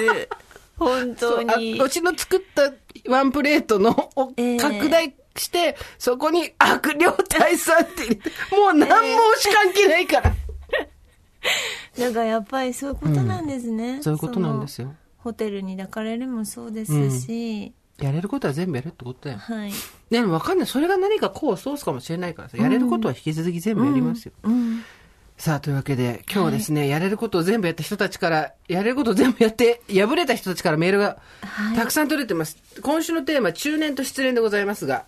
[0.79, 1.79] 本当あに。
[1.79, 2.73] うちの作った
[3.07, 8.19] ワンプレートのをええ拡大して、そこに悪霊退散って
[8.57, 10.33] もう何も推し関係ないから。
[12.01, 14.03] だからやっぱりそういうことなんですね。
[14.03, 19.39] そういうことなんですよホテルに抱かれるもそうですし、やれることは全部やるってことだよ。
[19.39, 19.73] はい。
[20.09, 20.67] でもわかんない。
[20.67, 24.33] それが何か功を奏すかもしれないからさ、やれることは引き続き全部やりますよ。
[24.43, 24.83] うん。
[25.37, 32.59] さあ、というわけで、今日はですね、やれることを全部やった人たちから、やれることを全部やって、敗れた人たちからメールがはいたくさん取れてます。
[32.83, 35.05] 今週のテーマ、中年と失恋でございますが、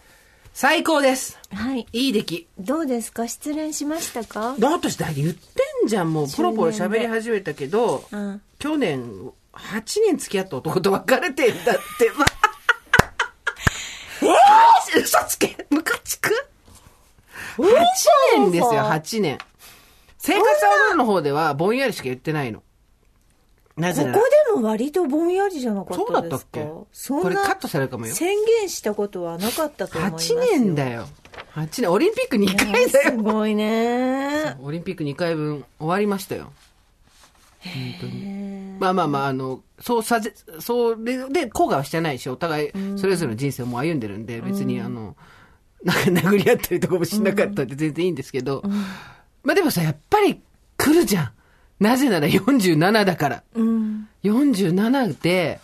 [0.55, 1.38] 最高です。
[1.53, 1.87] はい。
[1.93, 2.47] いい出来。
[2.59, 3.27] どうですか？
[3.27, 4.55] 失恋しましたか？
[4.59, 8.43] だってだ言ってんじゃん、もう、ポロポロ喋り始めたけど、うん。
[8.59, 12.27] 去年、8年付き合った男と別れてんだって、ま
[14.95, 16.31] え嘘つけムカつく
[17.57, 17.65] ?8
[18.37, 19.38] 年ですよ、8年。
[20.19, 20.45] 生活
[20.91, 22.62] はの方では、ぼんやりしか言ってないの。
[23.76, 26.61] なぜここ、でも割とぼんやりじゃなかそうったですか？
[26.61, 27.12] だったっけ？
[27.22, 28.14] これカットされるかもよ。
[28.14, 30.40] 宣言したことはなかったと思います8よ。
[30.44, 31.06] 年だよ。
[31.54, 33.11] 8年、オリンピック2いや回だよ。
[33.12, 34.56] すごいね。
[34.61, 36.52] オリンピック2回分終わりましたよ。
[37.64, 38.76] 本当に。
[38.80, 45.16] まあまあまあ、あの、そうさせ、それで、後悔はしてないし、お互い、それぞれの人生をもう歩んでるんで、別に、あの、
[45.85, 48.62] なんか殴り合ったりとかもしなかったんで全然いいんですけど、
[49.44, 50.40] まあでもさ、やっぱり
[50.76, 51.30] 来るじゃん。
[51.83, 53.42] なぜなら47だから。
[53.55, 54.09] うん。
[54.23, 55.61] 47で、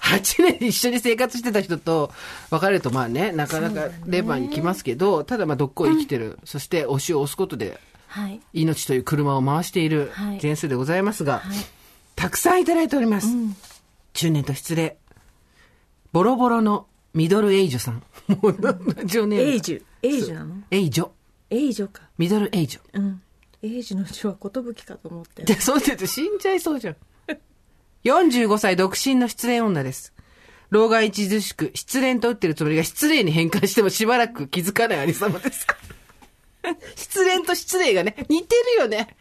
[0.00, 2.10] 8年一緒に生活してた人と
[2.50, 8.40] 別れるとまあね、なかなかレバーに来ますけど、ただまあどっこい生きてる、そして推しを押すことではい。
[8.52, 11.56] 命という車を回しているはい前数でございますが、はい。
[12.16, 13.28] たくさんいただいております。
[14.14, 14.96] 中年と失礼。
[16.12, 18.02] ボロボロのミドルエイジョさん。
[18.42, 18.74] もう、ラ
[19.04, 19.50] ジオネーム。
[19.50, 19.82] エイジュ。
[20.02, 20.54] エイジュなの？
[20.70, 21.10] エイジョ。
[21.50, 22.02] エイジュか。
[22.18, 22.80] ミドルエイジョ。
[22.94, 23.22] うん。
[23.62, 25.42] エイジュの字は寿かと思って。
[25.42, 26.96] で、そうって言うと死んじゃいそうじゃん。
[28.04, 30.14] 45歳独身の失恋女です。
[30.70, 35.66] 老害著しく、失恋と打ってるつもりが失礼に変換してもしばらく気づかないありさまです。
[36.94, 39.16] 失恋と失礼がね、似てるよね。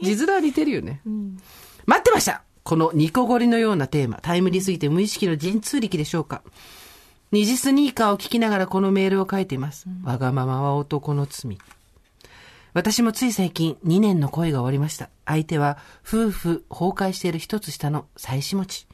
[0.00, 1.00] 字面は似てるよね。
[1.86, 6.42] 待ってましたこのニコゴリのようなテーマ、タイムリーすぎて無意識の神通力でしょうか。
[7.32, 9.86] 二次スニーカーを聞きながらこのメールを書いています。
[10.04, 11.58] わがままは男の罪。
[12.74, 15.10] 私もつい最近2年の恋が終わりました。
[15.26, 18.86] 相手は夫婦崩壊している一つ下の妻子持ち。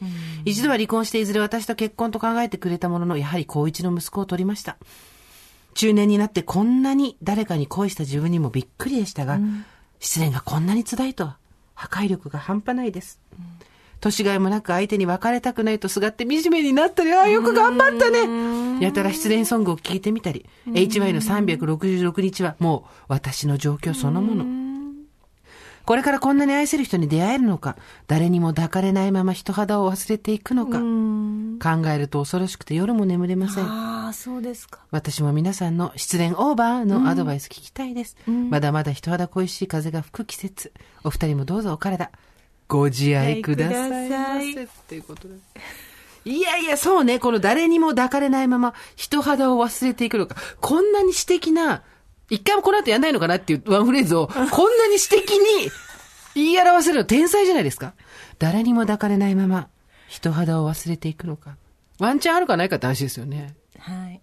[0.44, 4.78] 一度は離婚していずれ私と結婚と考えてくれたものの、やはり高一の息子を取りました。
[5.74, 9.38] 中年になってこんなに誰かに恋した自分にもびっくりでしたが、
[10.00, 11.38] 失恋がこんなに辛いとは、
[11.74, 13.20] 破壊力が半端ないです。
[14.00, 18.84] 年がいもなく相手に別れたくないとすがって惨めになったり、ああ、よく頑張ったね。
[18.84, 24.68] やたら失恋ソングを聴いてみたり、HY の366日はもう私の状況そのもの。
[25.88, 27.76] これからこんなに愛せる人に出会えるのか、
[28.08, 33.64] 誰にも抱かれないまま人肌を忘れていくのか、考えると恐ろしくて夜も眠れません。
[33.64, 34.80] ああ、そうですか。
[34.90, 38.18] 私も皆さんの失恋オーバーのアドバイス聞きたいです。
[38.26, 40.74] まだまだ人肌恋しい風が吹く季節。
[41.04, 42.10] お二人もどうぞお体、
[42.68, 44.00] ご自愛くださいませ。
[44.00, 45.34] ご自愛くださいうことで。
[46.24, 47.18] いやいや、そうね。
[47.18, 50.36] この誰にも抱かれないまま、人肌を忘れていくのか。
[50.60, 51.82] こんなに詩的な、
[52.28, 55.70] 一回もこの後やんないのかなっていうワンフレーズを、 こんなに詩的に
[56.34, 57.94] 言い表せるの天才じゃないですか。
[58.38, 59.68] 誰にも抱かれないまま、
[60.06, 61.56] 人肌を忘れていくのか。
[61.98, 63.54] ワンチャンあるかないかって話ですよね。
[63.78, 64.20] はい。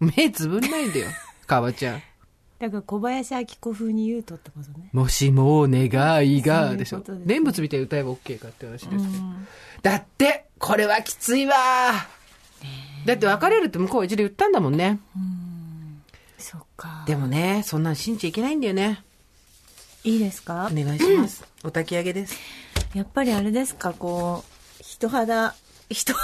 [0.00, 1.10] 目つぶんないんだよ。
[1.46, 2.02] かわちゃん。
[2.64, 4.88] だから小林明子風に言うとってことね。
[4.92, 5.84] もしも願
[6.28, 7.20] いが、でしょことです。
[7.20, 8.96] ね念仏みたいに歌えば OK かって話ですけど。
[9.02, 9.46] うん
[9.82, 11.52] だって、これはきついわ
[13.04, 14.98] だって別れるって向こうは一度言ったんだもんね。
[16.38, 17.04] そっか。
[17.06, 19.04] でもね、そんなん信じちゃいけないんだよね。
[20.04, 20.70] いいですか？
[20.72, 21.44] お願いします。
[21.64, 22.34] お焚き上げです。
[22.94, 25.54] やっぱりあれですか、こう、人肌、
[25.90, 26.14] 人、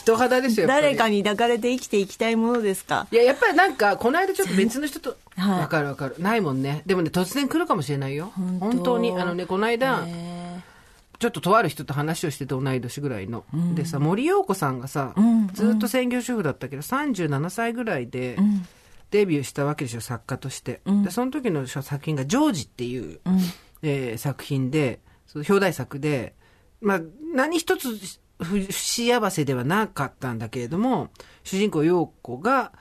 [0.00, 0.66] 人肌ですよ。
[0.66, 3.06] 誰かに抱かれて生きていきたいものですか？
[3.10, 6.16] いや、やっぱりなんか、この間ちょっと別の人と、 はいわかるわかる。
[6.18, 6.82] ないもんね。
[6.86, 8.32] でもね、突然来るかもしれないよ。
[8.60, 9.12] 本当に。
[9.12, 10.60] あのね、この間、へ
[11.18, 13.44] ちょっととある人と話をしてて同い年ぐらいの。
[13.74, 18.66] でさ、森陽子さんがさ、うんずっと専業主婦だったけど、37歳ぐらいでーうん。
[19.10, 20.80] デビューしたわけでしょ、作家として。
[20.86, 23.40] うんで、その時の作品が、ジョージっていう、うん。
[23.82, 26.34] えー作品で、その表題作で、
[26.80, 27.00] まあ、
[27.34, 27.88] 何一つ
[28.40, 31.10] 不不幸せではなかったんだけれども、
[31.44, 32.72] 主人公陽子が、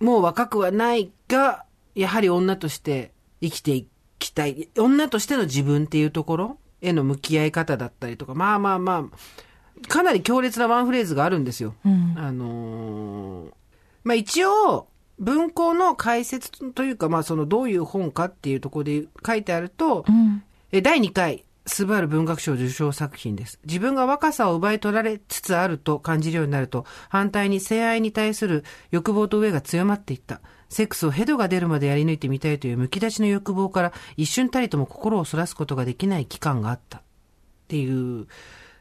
[0.00, 4.68] もう若くはないが、やはり女として生きていきたい。
[4.78, 11.74] 女としての自分っていうところへの向き合い方だったりとか、まあまあまあ、かなり強烈なワンフレーズがあるんですよ。
[11.84, 12.14] うん。
[12.16, 13.52] あのー
[14.04, 20.42] まあ一応、文庫の解説というか、まあそのどういう本かっていうところで書いてあると、うん。
[20.72, 23.60] え第2回、スバル文学賞受賞作品です。
[23.64, 30.40] 自分が若さを奪い取られつつあると感じるようになると、反対に性愛に対する欲望と上が強まっていった。
[30.68, 36.98] セックスをヘドが出るまでやり抜いてみたいという剥き出しの欲望から一瞬たりとも心をそらすことができない期間があった。
[36.98, 37.02] っ
[37.68, 38.26] ていう、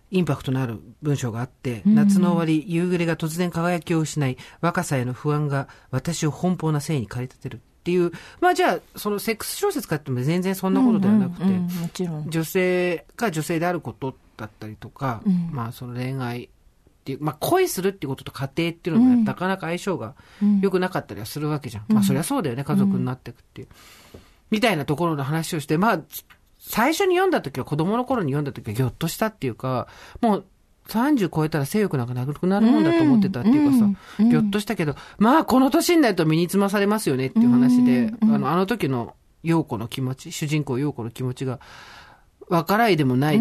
[0.09, 12.29] インパクトのある文章があって、夏の終わり、夕暮れが突然輝きを失い、若さへの不安が私を奔放な性に駆り立てるっていう、まあじゃあ、そのセックス小説かっても全然そんなことではなくて、うんうんうんもちろん。
[12.29, 16.49] 女性が女性であることだったりとか、うんまあその恋愛っ
[17.03, 20.13] ていう、まあ恋するっていうことと家庭っていうのがなかなか相性が
[20.61, 21.85] 良くなかったりはするわけじゃん。
[21.87, 23.67] まあそりゃそうだよね、家族になっていくっていう。
[24.51, 26.01] みたいなところの話をして、まあ、
[26.59, 29.87] 最初に読んだ時は、子供の頃に読んだ時はぎょっとしたっていうか、
[30.21, 30.45] もう
[30.91, 33.86] 30超えたら性欲なんかなくなるもんだと思ってたっていうかさ、
[34.19, 34.30] うん。
[34.30, 41.60] ぎょっとしたけど、まあこの年になると身につまされますよねっていう話で、あの、あの時の陽子の気持ち、主人公陽子の気持ちが、
[42.49, 43.38] わからいでもない。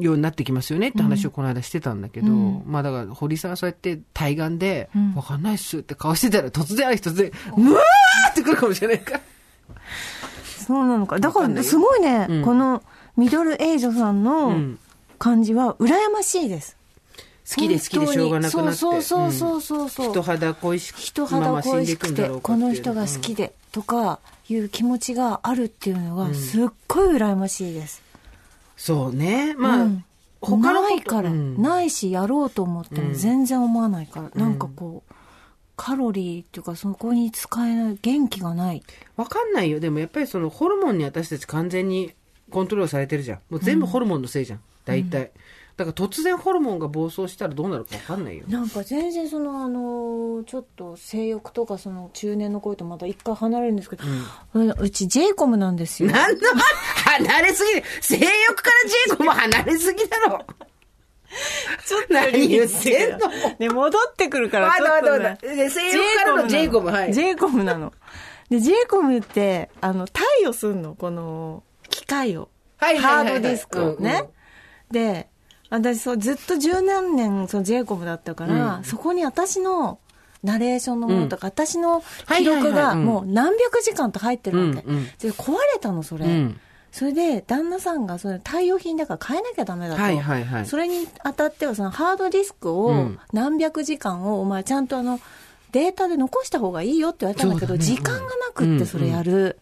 [0.00, 9.20] ようになってきますよねって話をこの間してたんだけど、まあだから堀さんはそうやって対岸で、わかんないっすって顔してたら突然ある日突然、うわーってくるかもしれないから。
[10.44, 11.18] そうなのか。
[11.18, 12.42] だから、すごいね、うん。
[12.42, 12.82] この
[13.16, 14.78] ミドルエイジョさんうのん
[15.20, 16.76] 感じは羨ましいです。
[17.48, 18.78] 好きで好きでしょうがなくなって。
[18.78, 20.06] そうそうそうそうそう。
[20.06, 23.48] うん人肌恋しく人肌恋しくて、この人が好きで。
[23.48, 28.02] で、とかいう気持ちがあるっていうのが、すっごい羨ましいです。
[28.76, 29.54] そうね。
[29.56, 30.04] まあ、うん
[30.40, 35.14] 他のないから、うんないし、やろうと思っても全然思わないから、なんかこう、
[35.76, 38.82] カロリーっていうか、そこに使えない、元気がない。
[39.16, 39.80] わかんないよ。
[39.80, 42.14] でもやっぱりそのホルモンに私たち完全に
[42.50, 43.40] コントロールされてるじゃん。
[43.50, 44.60] もう全部ホルモンのせいじゃん。
[44.84, 45.32] 大体。
[45.76, 48.44] だから突然ホルモンが暴走したらどうなるかわかんないよ。
[48.48, 54.04] なんか全然そのあのちょっと性欲とかその中年の恋とまた一回離れるんですけど、
[54.54, 56.10] ううち j イコムなんですよ。
[56.10, 56.38] なんの
[57.06, 57.86] 離れすぎる。
[58.02, 60.44] 性欲からジェイコも離れすぎだろ。
[61.86, 63.18] ちょっ何言ってんの？
[63.58, 65.38] ね、戻ってくるからまちょっと、だまだね。
[65.40, 67.94] まだで性欲からのジェイコムはいジェイコムなの。
[68.50, 72.50] で、ジェイコムって、あの、貸与すんの、この、機械を。
[72.76, 74.10] はいはいハードディスクをね。
[74.10, 74.39] うんうん
[74.90, 75.28] で、
[75.70, 78.84] 私そう、ずっと十何年、そのジェイコムだったから、うん。
[78.84, 79.98] そこに私の、
[80.42, 82.02] ナレーションのものとか、私の
[82.36, 83.04] 記録がうん。
[83.04, 84.82] もう何百時間と入ってるわけ。
[84.82, 84.96] うん。
[84.96, 86.26] うんで、壊れたの、それ。
[86.26, 86.60] うん。
[86.92, 90.02] それで、旦那さんが、それ、対応品だから変えなきゃダメだと。
[90.02, 90.66] はいはいはい。
[90.66, 93.18] それにあたっては、そのハードディスクうをん。
[93.32, 95.20] 何百時間を、お前ちゃんとあの、
[95.70, 99.58] データで残した方がいいよって言われたんだけど、時間がなくってそれやる。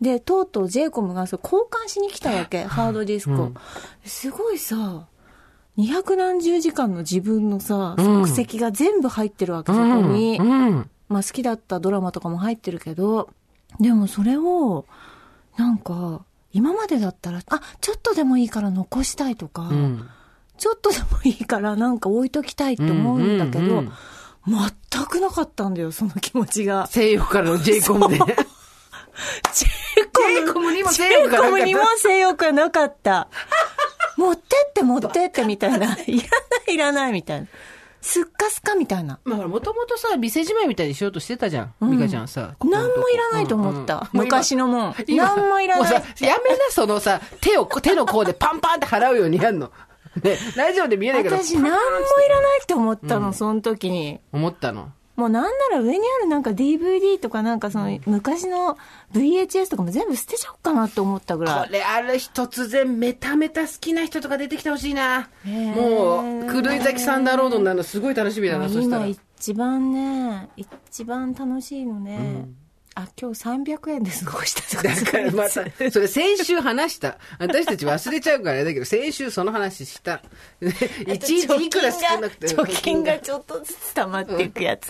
[0.00, 3.36] で、とうとう j イコムがそれ交換しに来たわけ、ハードディスクを。
[3.36, 3.54] うん
[4.04, 5.06] すごいさ、
[5.76, 10.38] 二百何十時間の自分のさ、うん足跡が全部入ってるわけ、そこに。
[10.38, 10.90] うん。
[11.08, 13.30] まあ好きだったドラマとかも入ってるけど、
[13.80, 14.84] でもそれを、
[15.56, 20.08] なんか、今までだったら、あ、ちょっとでもいいから残したいとか、うん。
[20.56, 23.84] ちょっとでもいいからなんか置いときたいって思うんだけど、
[24.46, 26.86] 全くなかったんだよ、その気持ちが。
[26.86, 28.18] 性欲からのジェイコムで。
[29.16, 33.28] ム J イコムにも性欲がなかったコムにも性欲がなかった。
[34.16, 35.96] 持ってって持ってってみたいな。
[36.06, 36.26] いらな
[36.68, 37.46] いいらないみたいな。
[38.00, 39.18] すっかすかみたいな。
[39.24, 41.74] まあ、もともとさ、店じまいみたいにしようとしてたじゃん。
[41.80, 42.54] 美香ちゃんさ。
[42.60, 44.08] 何もいらないと思った。
[44.12, 44.94] 昔のもん。
[45.08, 45.92] 何もいらない。
[45.92, 49.72] やめな、そのさ、手を、手の甲でパンパンって払うようにやんの。
[50.22, 51.36] ね、ラジオで見えないけど。
[51.36, 54.20] 私何もいらないって思ったの、その時に。
[54.32, 54.92] 思ったの。
[55.16, 58.76] もうなんなら上にあるなんか DVD とかなんかその昔の
[59.14, 61.66] VHS とかも全部捨てちゃおうかなって思ったぐらい。
[61.66, 65.30] これある日突然メタメタ好きな人とか出てきてほしいな。
[65.46, 69.16] ーもう、狂い咲きサンダーロードになるのすごい楽しみだな、そしたら今。
[69.38, 72.46] 一番ね、一番楽しいのね。
[72.98, 74.94] あ、今日300円で過ごしたとか。
[74.94, 77.18] だからまた、それ先週話した。
[77.38, 80.22] 私たち忘れちゃうからあれだけど、先週その話した。
[81.06, 82.48] いちいくら少なくて。
[82.48, 84.88] 貯金がちょっとずつ溜まっていくやつ。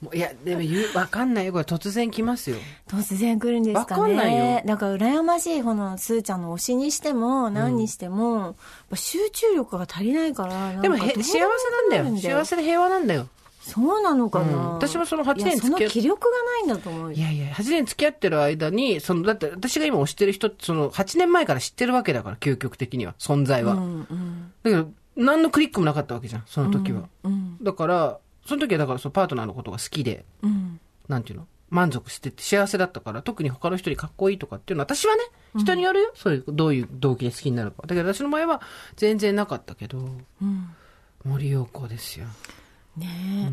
[0.00, 1.52] もういや、でも言う、わかんないよ。
[1.52, 2.56] これ突然来ますよ。
[2.88, 4.62] 突然来るんですかわかんないねよ。
[4.64, 8.54] だから羨ましい、このスーちゃんの推しにしても、何にしても、やっ
[8.88, 12.16] ぱ集中力が足りないから、でも幸せなんだよ。
[12.18, 13.28] 幸せで平和なんだよ。
[13.62, 23.74] そうなのかな、うん私もその8年付き合っ気力がないんだと思うよいやいや、8年付き合ってる間に、その、だって私が今推してる人って、その、8年前から知ってるわけだから、究極的には、存在は。
[23.74, 27.08] うんうんだけど、何のクリックもなかったわけじゃん、その時は。
[27.22, 35.22] うんだから、その時はだから、そのパートナーのことが好きで、うんなんていうの満足してて幸せだったから、特に他の人にかっこいいとかっていうのは、私はね、
[35.56, 36.12] 人によるよ。
[36.14, 37.82] そういう、どういう動機で好きになるか。
[37.86, 38.60] だけど私の前は
[38.96, 39.98] 全然なかったけど、
[40.40, 40.74] うん
[41.24, 42.26] 森陽子ですよ。
[42.96, 43.06] ね
[43.48, 43.52] え、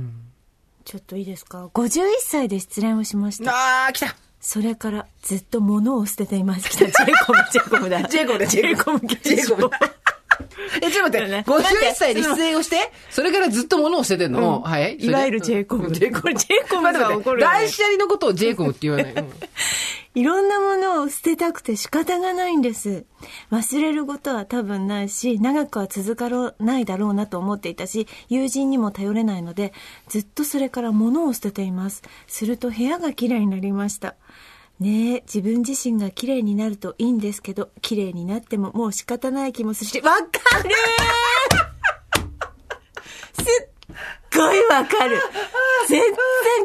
[0.85, 3.51] ちょっといいですか？51歳で失恋をしました。
[3.85, 4.15] あー、来た。
[4.41, 6.69] それからずっと物を捨てています。
[6.69, 8.03] 来た、ジェイコム、ジェイコムだ。
[8.07, 9.79] ジェイコムだ、ジェイコムジェイコムだ。
[10.81, 11.43] え、ちょっと待って、ね。
[11.45, 14.95] 51歳で失恋をして、それからずっと物を捨ててんの、はい。
[14.97, 15.91] いわゆるジェイコム。
[15.91, 16.33] ジェイコム。
[16.33, 17.53] ジェイコムが怒るよね。
[17.53, 19.13] 断捨離のことをジェイコムって言わない。
[20.19, 23.05] いろんなものを捨てたくて仕方がないんです。
[23.51, 26.29] 忘れることは多分ないし、長くは続か
[26.59, 29.71] ないだろうなと思っていたし、友人にも頼れないので、
[30.09, 32.03] ずっとそれから物を捨てています。
[32.27, 34.15] すると部屋が綺麗になりました。
[34.81, 40.21] ねえ、自分自身が綺麗になるといいんですけど、綺麗になってももう仕方ない気もするし、わか
[40.63, 40.69] る
[43.35, 43.45] すっ
[44.35, 45.17] ごいわかる
[45.87, 46.11] 全然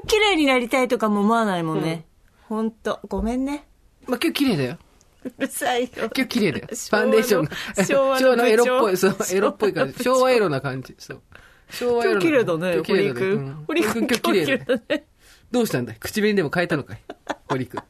[0.08, 2.04] 綺麗になりたいとかも思わないもんね。
[2.48, 3.66] ほんと、ごめんね。
[4.06, 4.78] まあ、今日綺麗だよ。
[5.24, 5.88] うるさいよ。
[5.94, 6.66] 今日綺麗だよ。
[6.68, 7.84] ファンデーションが。
[7.84, 10.04] 昭和のエロっぽい、そう、エロっぽい感じ。
[10.04, 10.94] 昭和エロな感じ。
[10.98, 11.22] そう。
[11.70, 12.20] 昭和エロな。
[12.20, 12.76] 今日綺麗だね。
[12.86, 13.64] 堀君うん。
[13.66, 15.04] 堀君、今日綺麗だね。
[15.50, 15.96] どうしたんだい？
[15.98, 17.02] 口紅でも変えたのかい？
[17.48, 17.82] 堀君。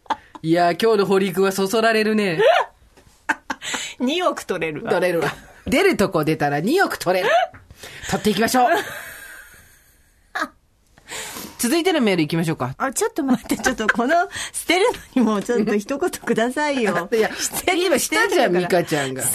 [0.43, 2.41] いやー、今日の堀君はそそられるね。
[3.99, 4.93] 2億取れるわ。
[4.93, 5.35] 取れるわ。
[5.67, 7.31] 出るとこ出たら2億取れる。
[8.11, 8.71] 取っていきましょう。
[11.65, 12.75] 続いてのメール行きましょうか。
[12.77, 14.13] あ、ちょっと待って、ちょっとこの、
[14.53, 14.85] 捨てる
[15.17, 17.09] のにもちょっと一言くださいよ。
[17.11, 17.31] いや、
[17.75, 19.23] 今したじゃん、ミ捨てるカちゃんが。
[19.23, 19.31] 捨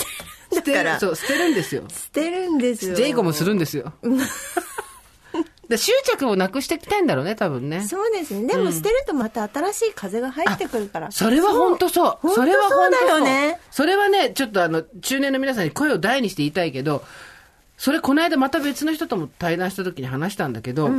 [0.61, 1.85] だからそう、捨てるんですよ。
[1.89, 2.93] 捨てるんですよ。
[2.93, 3.93] ジェイコもするんですよ。
[5.69, 7.83] で執着をなくしていきたいんだろうね、多分ね。
[7.83, 8.45] そうですね。
[8.45, 11.11] でも捨てるとまた新しい風が入ってくるから。
[11.11, 12.17] それは本当そう。
[12.21, 17.03] そうそれは本当そうだよねそれはね、ちょっとあの、中年の皆さんに声を大にして言いたいけど、
[17.77, 20.91] それこの間また別の人とも対談した時に話したんだけど、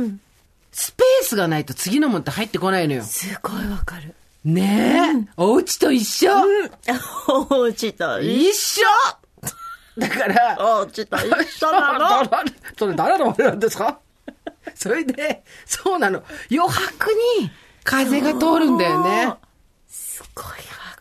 [0.71, 3.03] スペースがないと次のもんって入ってこないのよ。
[3.03, 4.15] すごいわかる。
[4.43, 6.31] ねえ、お家と一緒、
[7.37, 8.19] 落ちた。
[8.19, 8.81] 一緒
[9.97, 11.17] だから、落ちた。
[11.23, 12.29] 一緒なの
[12.79, 13.99] それ誰の俺なんですか？
[14.73, 16.23] それで、そうなの。
[16.51, 17.51] 余白に
[17.83, 19.33] 風が通るんだよね。
[19.87, 20.51] すごいわ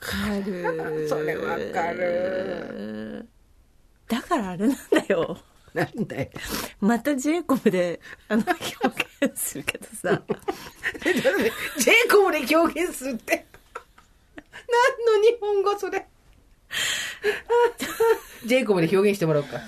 [0.01, 1.07] かる。
[1.09, 3.27] それわかる。
[4.09, 5.39] だからあれなんだよ。
[5.75, 6.29] なんだよ。
[6.81, 8.45] またジェイコムで、あの、
[8.83, 10.23] 表現するけどさ。
[11.03, 13.47] ジェイコムで表現するって。
[15.07, 16.07] 何の日本語それ？
[18.47, 19.61] ジェイコムで表現してもらおうか。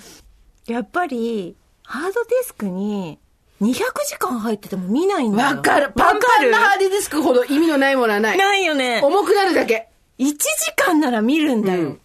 [0.67, 3.19] やっぱり、ハードディスクに
[3.61, 3.73] 200
[4.07, 5.55] 時間入ってても見ないんだよ。
[5.57, 5.91] わかる。
[5.95, 8.37] パンパンなハードディスクほど意味のないものはない。
[8.37, 9.01] ないよね。
[9.03, 9.89] 重くなるだけ。
[10.19, 10.37] 1時
[10.75, 11.97] 間なら見るんだよ。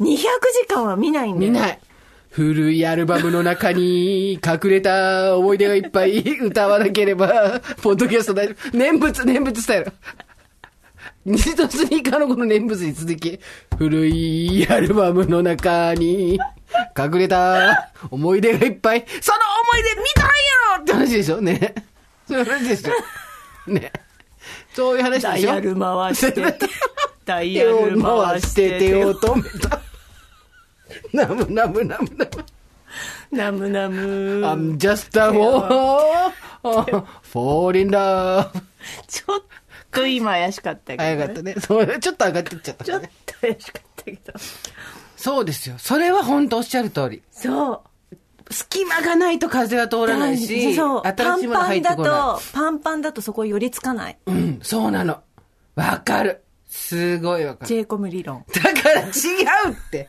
[0.00, 1.52] 200時間は見ないんだよ。
[1.52, 1.80] 見ない。
[2.32, 8.76] 古いアルバムの中に隠れた思い出がいっぱい 歌わなければ、ポッドキャスト大丈夫。
[8.76, 9.92] 念仏、念仏スタイル。
[11.26, 13.38] 虹とスニーカーのこの念仏に続き、
[13.76, 16.38] 古いアルバムの中に
[16.98, 19.38] 隠れた思い出がいっぱい、その
[19.70, 20.30] 思い出見たんや
[20.78, 21.40] ろって話でしょ？
[21.42, 21.74] ね。
[22.26, 23.70] そういう話でしょ？
[23.70, 23.92] ね。
[24.74, 25.30] そういう話でしょ？
[25.30, 26.58] ダイヤル回して、
[27.26, 29.80] ダイヤル回回しして手を止めた。
[31.12, 32.44] ナムナムナムナム。
[33.30, 34.44] ナムナム。
[34.44, 36.32] I'm just a fall,
[37.22, 38.50] fall in love.
[39.08, 39.40] ちょっ
[39.90, 41.16] と今怪しかったけど、ね。
[41.16, 41.54] 早かったね。
[42.00, 43.08] ちょっと上がってっちゃった、ちょっと
[43.40, 44.32] 怪しかったけど。
[45.16, 45.76] そうですよ。
[45.78, 47.22] それは本当おっしゃる通り。
[47.30, 47.80] そう。
[48.50, 51.02] 隙間がないと風が通らないし、そう。
[51.04, 54.18] 新パンしいもの入ってパンだこなと、パンパンだとそこ寄りつかない。
[54.26, 54.30] い。
[54.30, 55.20] うん、そうなの。
[55.74, 56.42] わかる。
[56.68, 57.68] すごいわかる。
[57.68, 58.44] j コム理論。
[58.54, 59.10] だから違う
[59.72, 60.08] って。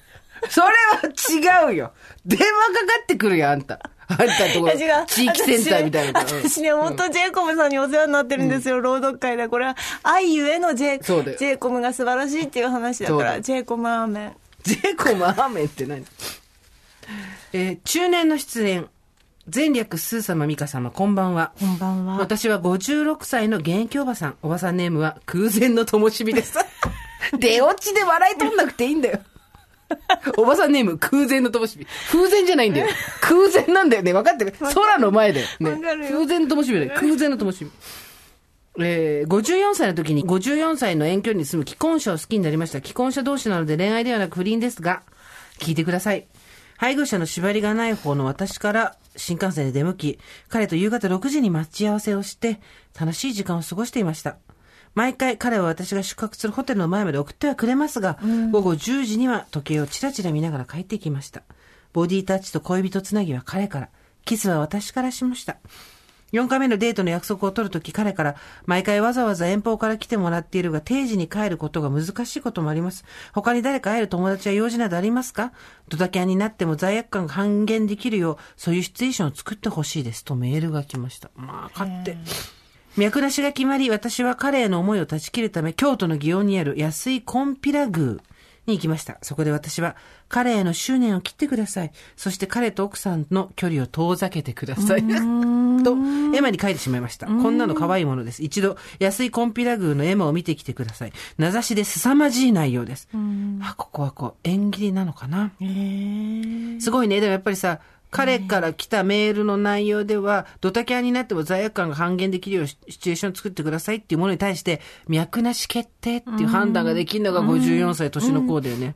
[0.49, 1.91] それは違うよ。
[2.25, 3.79] 電話かかってくるよ、あんた。
[4.07, 4.73] あんたのところ。
[5.07, 9.47] 地域センターみたいな私私ね、本当 j コムさんにお世話になってるんですよ、朗読会で。
[9.47, 14.35] これは、愛ゆえの J、そうだよ j コムが素晴らしいっていう話だから、そうだよ j コムアーメン。
[14.63, 16.05] ジェイコムアーメンって何？
[17.51, 18.89] えー中年の出演。
[19.53, 21.51] 前略スー様ミカ様、こんばんは。
[21.59, 22.17] こんばんは。
[22.17, 24.37] 私は56歳の現役おばさん。
[24.41, 26.57] おばさんネームは空前の灯火です。
[27.37, 29.19] 出落ちで笑い取んなくていいんだよ。
[30.37, 31.85] おばさんネーム空前の灯火。
[32.11, 32.87] 風前じゃないんだよ。
[33.21, 34.13] 空前なんだよね。
[34.13, 35.47] 分かってる空の前だよ。
[35.59, 35.71] ね。
[36.09, 36.91] 空前の灯火だよ。
[36.95, 37.67] 空前の灯火。
[38.79, 42.79] えー、54歳の時に54歳の遠距離に住む既婚者を好きになりました。
[42.79, 45.03] 既婚者同士なので恋愛ではなく不倫ですが、
[45.59, 46.27] 聞いてください。
[46.77, 50.19] 配偶者の縛りがない方の私から新幹線で出向き、
[50.49, 52.59] 彼と夕方6時に待ち合わせをして、
[52.99, 54.37] 楽しい時間を過ごしていました。
[54.95, 58.19] 毎回彼は私が宿泊するホテルの前まで送ってはくれますが、
[58.51, 61.43] 午後10時には時計をチラチラ見ながら帰っていきました。
[61.93, 63.89] ボディタッチと恋人つなぎは彼から、
[64.25, 65.57] キスは私からしました。
[66.31, 68.35] 4回目のデートの約束を取るとき、彼から、
[68.65, 73.05] 毎回わざわざ遠方から来てもらっているが、定時に帰ることが難しいこともあります。
[73.33, 75.53] 他に誰か会える友達や用事などありますか？
[75.89, 80.25] ドタキャンになっても罪悪感が半減できるよう、そういうシチュエーションを作ってほしいです。
[80.25, 81.29] とメールが来ました。
[81.35, 82.17] まあ、勝って。
[82.95, 88.17] 脈なしが決まり、私は彼への思いを断ち切るため、京都の祇園にある安いコンピラ宮
[88.67, 89.17] に行きました。
[89.21, 89.95] そこで私は、
[90.29, 91.91] 彼への執念を切ってください。
[92.15, 95.03] そして彼と奥さんの距離を遠ざけてください。
[95.83, 95.91] と、
[96.33, 97.27] エマに書いてしまいました。
[97.27, 98.41] こんなの可愛いものです。
[98.43, 101.13] 一度、安いコンピラ宮のエマを見てきてください。
[101.37, 103.09] 名指しで凄まじい内容です。
[103.61, 105.51] あ、ここはこう、縁切りなのかな。
[106.79, 107.19] すごいね。
[107.19, 107.79] でもやっぱりさ、
[108.13, 118.95] 彼から来たメールの内容では、ドタキャンになっても罪悪感が半減できるようシチュエーションを作ってくださいっていうものに対して、脈なし決定っていう判断ができるのが54歳年の子だよね。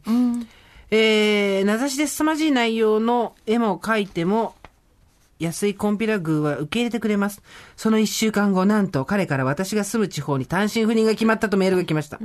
[0.92, 4.54] えー、名指しで凄まじい内容の絵馬を描いても、
[5.40, 7.42] 安いコンピラ宮は受け入れてくれます。
[7.76, 12.20] その一週間後、なんと彼から私が住む地方に単身赴任が決まったとメールが来ました。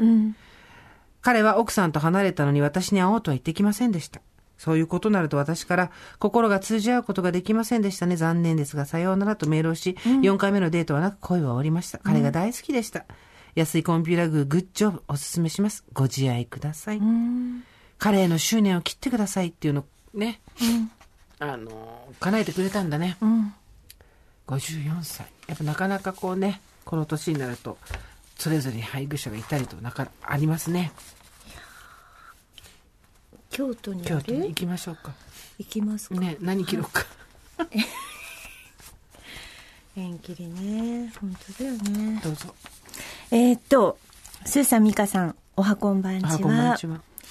[1.22, 4.20] 彼は奥さんと離れたのに私に会おうとは言ってきませんでした。
[4.62, 5.90] そういうことになると私から
[6.20, 8.14] 心が通じ合うことができませんでしたね。
[8.14, 11.98] 残念ですが、さようならとメールをし、4回目のデートはなく恋は終わりました。
[11.98, 13.04] 彼が大好きでした。
[13.56, 15.82] 安いコンピューラググッジョブおすすめします。
[15.92, 17.00] ご自愛ください。
[17.98, 19.84] 彼への執念を切ってくださいっていうの
[20.14, 20.40] ね、
[21.40, 23.16] あの、叶えてくれたんだね。
[23.20, 23.52] うん。
[24.46, 25.26] 54歳。
[25.48, 27.78] やっぱなかなかこうね、この年になると、
[28.38, 30.92] それぞれに配偶者がいたりと、なかありますね。
[33.52, 35.12] 京都に京都に行きましょうか。
[35.58, 36.14] 行きますか？
[36.16, 37.06] ね、何切ろうか。
[39.96, 41.12] 縁切りね。
[41.20, 42.20] 本当だよね。
[42.24, 42.54] どうぞ。
[43.30, 43.98] えーっと、
[44.46, 46.32] スーさん、ミカさん、おはこんばんちは。
[46.34, 46.76] あこんは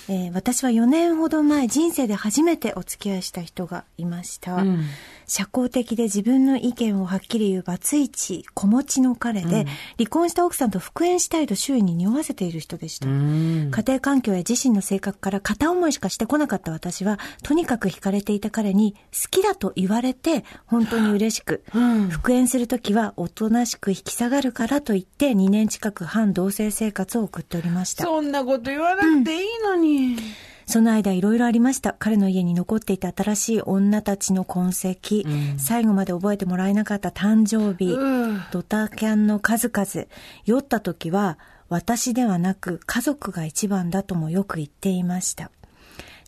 [0.08, 4.56] えー私は4年ほど前、人生で初めてお付き合いした人がいました。
[4.56, 4.86] うん
[5.28, 9.66] 社交的で自分の意見をはっきり言うバツイチ、子持ちの彼で、
[9.98, 13.08] 離婚した奥さんと復縁したいと周囲に匂わせている人でした。
[13.08, 13.72] うん。
[13.72, 28.04] 家庭環境や自身の性格から片思いしかしてこなかった私は、とにかく惹かれていた彼に好きだと言われて、本当に嬉しく、うん復縁するときはおとなしく引き下がるからと言って2年近く半同棲生活を送っておりました。
[28.04, 30.18] そんなこと言わなくていいのに。
[30.66, 31.96] その間いろいろありました。
[32.00, 35.24] 彼の家に残っていた新しい女たちの痕跡、
[35.58, 40.08] 最後まで覚えてもらえなかった誕生日、うんドタキャンの数々、
[40.46, 41.38] 酔った時は
[41.70, 45.52] 私ではなく家族が一番だともよく言っていました。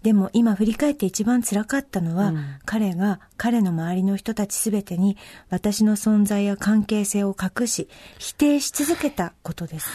[0.04, 2.34] でも今振り返って一番辛かったのは、
[2.66, 5.18] 彼が彼の周りの人たちすべてに
[5.50, 7.88] 私の存在や関係性を隠し、
[8.20, 9.88] 否定し続けたことです。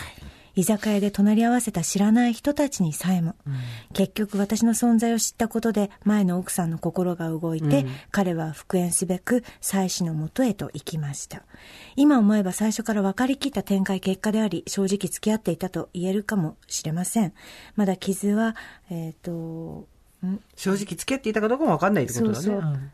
[0.59, 3.37] 居酒屋で隣り合わせた知らない人たちにさえも、
[3.93, 11.45] 結局私の存在を知ったことで前の奥さんの心が動いて、彼は復縁すべく妻子のもとへと行きました。
[11.95, 17.33] 今思えば最初から分かりきった展開結果であり正直付き合っていたと言えるかもしれません。
[17.77, 18.57] まだ傷は
[18.91, 19.87] えっ、と
[20.27, 20.41] ん？
[20.57, 22.45] 正直付き合っていたかどうかもわかんないってことだね。
[22.45, 22.91] そうそうん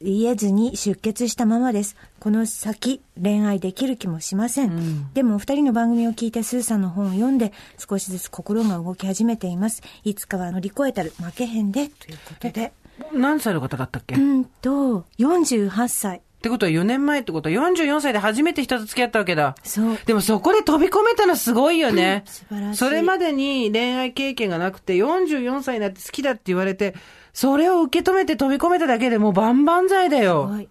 [0.00, 1.96] 言えずに出血したままです。
[2.20, 5.12] この先、恋愛できる気もしません。
[5.12, 9.82] でも、お二人の番組を聞いて、スーさんの本を読んで、少しずつ心が動き始めています。
[10.02, 12.72] いつかは乗り越えたる、負けへんで、ということで。
[13.12, 16.22] 何歳の方だったっけ、っうんと、48歳。
[16.40, 19.54] てことは4年前ってことは44歳で初めて人と付き合ったわけだ。
[19.62, 19.98] そう。
[20.06, 22.24] でもそこで飛び込めたのすごいよね。
[22.26, 26.94] 素晴らしいそれまでに恋愛経験がなくて、44歳になって好きだって言われて、
[27.32, 30.44] それを受け止めて飛び込めただけでもう万々歳だよ。
[30.44, 30.68] はい。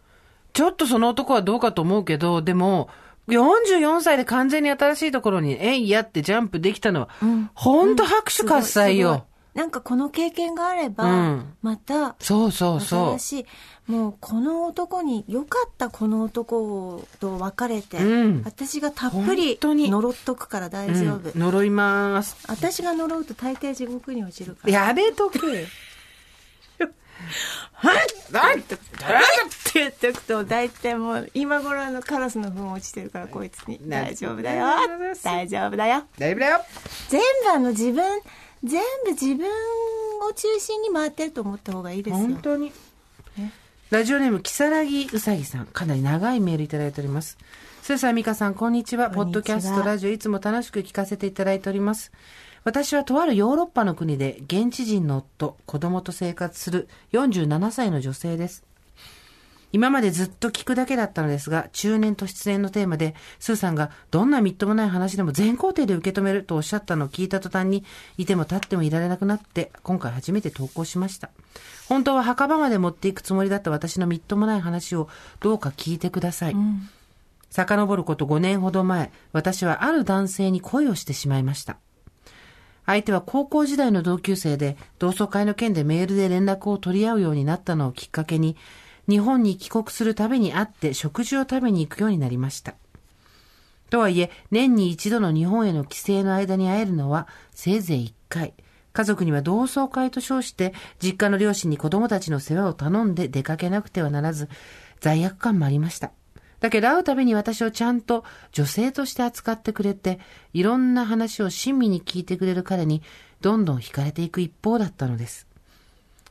[0.54, 2.90] ちょっとその男はどうかと思うけど、でも、
[3.28, 7.10] 44歳で完全に新しいところに、えいやってジャンプできたのは、
[7.54, 9.26] ほんと拍手喝采よ。
[9.60, 13.44] なんかこの経験があれば、うんまた、そうそうそう新。
[13.44, 13.46] し
[13.88, 21.32] い、もうこの男に、よかったこの男と別れて、うん私がたっぷ本り呪っとくから大丈夫。
[21.32, 22.38] うん、呪います。
[22.48, 24.72] 私が呪うと大抵地獄に落ちるから。
[24.72, 25.40] やめとけ。
[27.74, 28.86] はいなんて、って
[29.74, 33.78] 言っておくと、大体もう、今頃あのカラスの糞落ちてるから、こいつに。
[33.90, 34.68] な大丈夫だよ
[35.22, 36.04] 大丈夫だよ。
[36.18, 36.62] 大丈夫だよ。
[37.10, 38.22] 全部あの自分、
[38.64, 39.48] 全部自分
[40.28, 42.28] を中心に回ってると思った方がいいですよ。
[42.28, 42.72] 本当に。
[43.90, 45.66] ラジオネーム、キサラギうさぎさん。
[45.66, 47.38] かなり長いメールいただいております。
[47.82, 49.10] スーさん、ミカさん、こんにちは。
[49.10, 52.12] ポッドキャスト、ラジオ、いつも楽しく聞かせていただいております。
[52.64, 58.69] 私はとあるヨーロッパの国で、現地人の夫、子供と生活する47歳の女性です。
[59.72, 67.84] 今までずっと聞くだけだったのですが、中年と失恋のテーマで、スーさんがどんなみっともない話でも全肯定で受け止めるとおっしゃったのを聞いた途端に、
[68.18, 71.30] いても立ってもいられなくなって、今回初めて投稿しました。
[71.88, 75.10] 本当は墓場まで持っていくつもりだった私のみっともない話を
[75.40, 76.56] どうか聞いてください。
[77.50, 81.78] 遡ること5年ほど前、私はある男性に恋をしてしまいました。
[82.86, 88.56] 相手は高校時代の同級生で、同窓会の件でメールで連絡を取り合うようになったのをきっかけに、
[89.10, 92.76] 日本に帰国するたびに会って食事を食べに行くようになりました。
[93.90, 98.54] とはいえ、年に一度の日本への帰省の間に会えるのはせいぜい一回。
[98.94, 104.48] 家族には同窓会と称して、実家の両親に子供たちの世話を頼んで出かけなくてはならず、
[105.00, 106.12] 罪悪感もありました。
[106.60, 110.20] だけど会うたびに私をちゃんと女性として扱ってくれて、
[110.54, 113.02] いろんな話を親身に聞いてくれる彼に、
[113.42, 115.49] どんどん惹かれていく一方だったのです。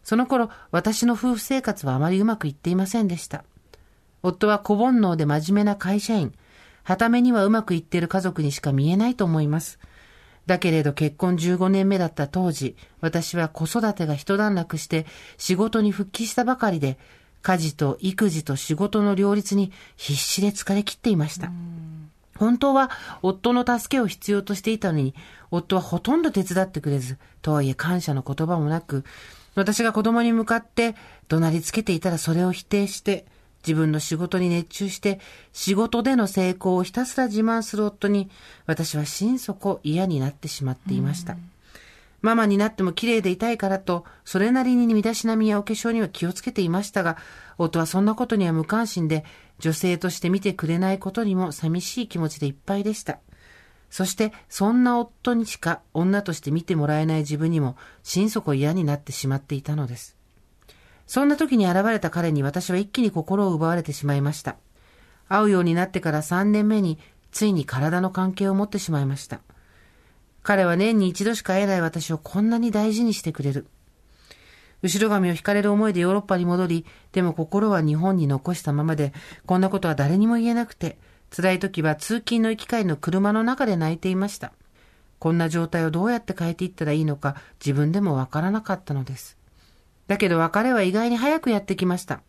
[0.08, 3.44] その頃、私の夫婦生活はあまりうまくいっていませんでした。
[4.22, 6.32] 夫は小煩悩で真面目な会社員。
[6.82, 9.78] はためにはうまくいっている家族にしか見えないと思います。
[10.46, 15.04] だけれど結婚15年目だった当時、私は子育てが一段落して
[15.36, 16.96] 仕事に復帰したばかりで、
[17.42, 21.52] 家事と育児と仕事の両立に必死で疲れ切っていました。
[22.38, 22.90] 本当は
[23.20, 25.14] 夫の助けを必要としていたのに、
[25.50, 29.04] 夫はほとんど手伝ってくれず、とはいえ感謝の言葉もなく、
[29.58, 30.94] 私が子供に向かって
[31.28, 33.26] 怒鳴りつけていたらそれを否定して、
[33.66, 35.18] 自分の仕事に熱中して、
[35.52, 38.30] 仕事での成功をひたすら自慢する夫に、
[38.66, 41.36] 私は心底嫌になってしまっていました。
[42.22, 47.16] ママになっても綺麗でいたいからと、それなりに身だしなみやお化粧には気をつけていましたが、
[47.58, 49.24] 夫はそんなことには無関心で、
[49.58, 53.18] 女性として見てくれないことにも寂しい気持ちでいっぱいでした。
[53.90, 60.16] そして、そんな夫にしか女として見てもらえない自分にも、心底嫌になってしまっていたのです。
[61.06, 64.56] そんな時に現れた彼に私は一気に心を奪われてしまいました。
[65.28, 66.98] 会うようになってから3年目に、
[67.32, 69.40] ついに体の関係を持ってしまいました。
[70.42, 73.66] 彼は年に一度しか会えない私をこんなに大事にしてくれる。
[74.82, 79.12] 後ろ髪を引かれる思いでヨーロッパに戻り、でも心は日本に残したままで、
[79.46, 80.98] こんなことは誰にも言えなくて、
[81.30, 84.52] 辛い時は通勤の行き帰りの車の中で泣いていました。
[85.18, 89.36] こんな状態をどうやって変えていったらいいのか自分でもわからなかったのです。
[90.06, 92.20] だけど別れは意外に早くやってきました。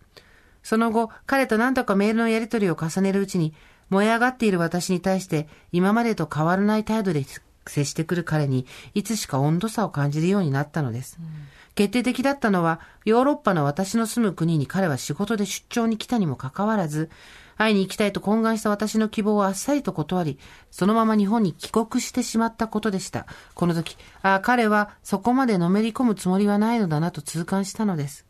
[0.64, 3.54] その後、彼と何とかメールのやり取りを重ねるうちに、
[3.90, 7.26] 燃え上がっている私に対して、今までと変わらない態度で
[7.66, 11.18] 接してくる彼に、いつしか温度差を感じるようになったのです。
[11.76, 17.10] 決定的だったのは、ヨーロッパの私の住む国に彼は仕事で出張に来たにもかかわらず、
[17.60, 20.40] 会いに行きたいと懇願した私の希望をあっさりと断り、
[20.72, 23.28] そのまま日本に帰国してしまったことでした。
[23.54, 28.26] この時、ああ、彼はそこまでのめり込むつもりはないのだなと痛感したのです。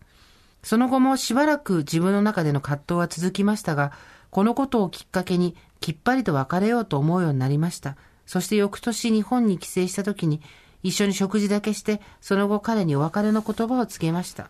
[0.63, 3.91] その後もしばらく自分の中での葛藤は続きましたが、
[4.31, 7.97] このことをきっかけにきっぱりと別れようと思うようになりました。
[8.25, 10.41] そして翌年日本に帰省した時に
[10.81, 14.49] 一緒に食事だけして、その後彼にお別れの言葉を告げました。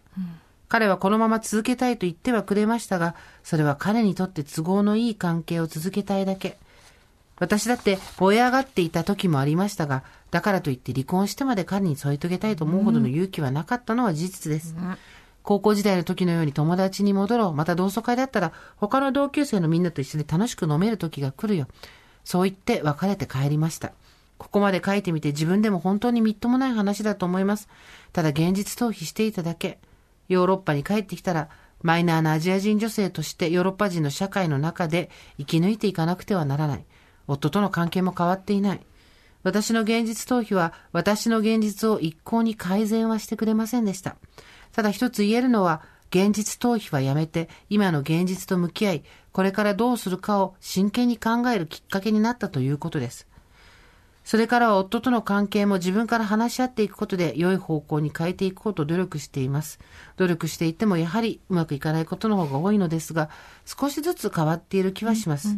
[0.70, 6.58] 彼はこのまま続けたいと言ってはくれましたが、それは彼にとって都合のいい関係を続けたいだけ。
[7.40, 14.76] 私だって燃え上がっていた時もありましたが、だからといって離婚してまで彼に添い遂げたいと思うほどの勇気はなかったのは事実です。
[15.42, 17.54] 高校時代の時のように友達に戻ろう。
[17.56, 21.68] また同窓会だったら他の同級生のみんなと一緒に楽しく飲める時が来るよ。
[22.24, 23.92] そう言って別れて帰りました。
[24.38, 27.68] ここまで書いてみて自分でも本当にみっともない話だと思います。
[28.14, 29.80] ただ現実逃避していただけ。
[30.30, 31.50] ヨーロッパに帰ってきたら、
[31.82, 36.86] マイナーなアジア人女性としてヨーロッパ人の社会の中で生き抜いていかなくてはならない。
[37.28, 38.82] 夫との関係も変わっていない。
[39.44, 44.18] 私の現実逃避は私の現実を一向に改善はしてくれませんでした。
[44.74, 53.28] ただ一つ言えるのは、現実逃避はやめて、今の現実と向き合い、これからどうするかを真剣に考えるきっかけになったということです。
[54.30, 59.80] それからは夫との関係も自分から話し合っていくことで良い方向に変えていこうと努力しています。
[60.18, 63.32] 努力していてもやはりうまくいかないことの方が多いのですが、
[63.66, 65.58] 少しずつ変わっている気はします。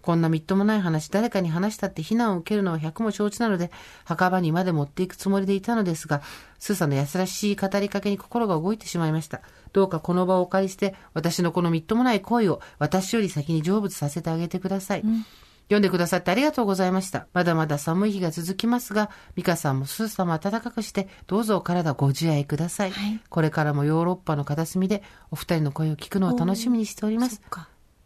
[0.00, 3.72] こんなみっともない話、誰かに話したって非難を受けるのは百も承知なので、
[4.04, 6.22] 墓場にまで持っていくつもりでいたのですが、
[6.60, 9.40] スーさんの優しい語りかけに心が動いてしまいました。
[9.72, 15.02] どうかこの場をお借りして、私のこのみっともない恋を私より先に成仏させてあげてください。
[15.64, 17.26] 読んでくださってありがとうございました。
[17.32, 22.90] まだまだ寒い日が続きますが、ミカさんもスーさんも暖かくして、どうぞお体ご自愛ください。
[22.90, 27.40] はいこれからもヨーロッパの片隅でお二人の声を聞くのを楽しみにしております。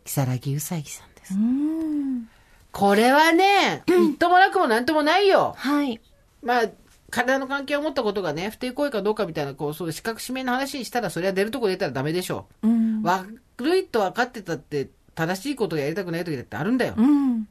[0.05, 1.35] 木更木うさぎさんです。
[1.35, 2.29] うん。
[2.73, 5.55] これはね、みっともなくもなんともないよ。
[5.57, 6.01] はい。
[6.43, 6.63] まあ、
[7.11, 13.03] 体の関係を持ったことがね、不貞行為かどうかみたいな、こう、そういう資格指名の話にしたら、それは出るとこ出たらダメでしょうん。
[13.03, 13.07] う。
[13.07, 16.95] 悪いと分かってたって、正しいことをやりたくない時だってあるんだよ。
[16.97, 17.49] うん。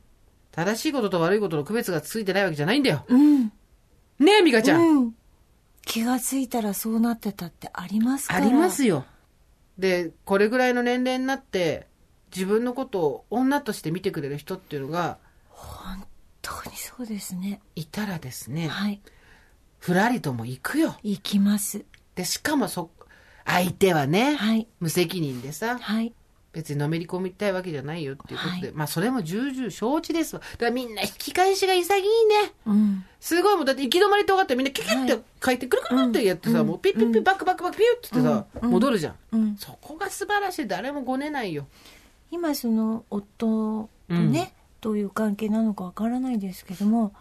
[0.54, 3.04] 正しいことと悪いことの区別がついてないわけじゃないんだよ。
[3.10, 3.44] うん。
[4.20, 4.82] ねえ、ミカちゃん。
[4.82, 5.16] うん。
[5.82, 8.46] 気がついたらそうなってたってありますから。
[8.46, 9.04] ありますよ。
[9.78, 11.88] で、これぐらいの年齢になって、
[12.34, 15.18] 自分のことを女として見てくれる人っていうのが
[15.50, 16.06] 本
[16.42, 17.60] 当にそうですね。
[17.76, 19.02] いたらですね、はい。
[19.80, 20.96] ふらりとも行くよ。
[21.04, 21.84] 行きます。
[22.16, 22.92] で、しかもそ、
[23.46, 24.68] 相手はね、はい。
[24.80, 26.14] 無責任でさ、はい。
[26.58, 30.42] 別にのめり込みたいわけじゃないよっていうことで、はいまあそれも重々承知ですわ。
[30.42, 32.52] だからみんな引き返しが潔いね。
[32.66, 33.06] うん。
[33.20, 39.16] すごいもうだって行き止まりって分かったらみんなキュキュって書いてくるくるってやってさ、うんもうピッピッピッバックバックバックピュッってさ、うん戻るじゃん。
[39.34, 39.56] うん。
[39.58, 40.68] そこが素晴らしい。
[40.68, 41.68] 誰もごねないよ。
[42.32, 47.14] 今その夫とね、どういう関係なのかわからないですけども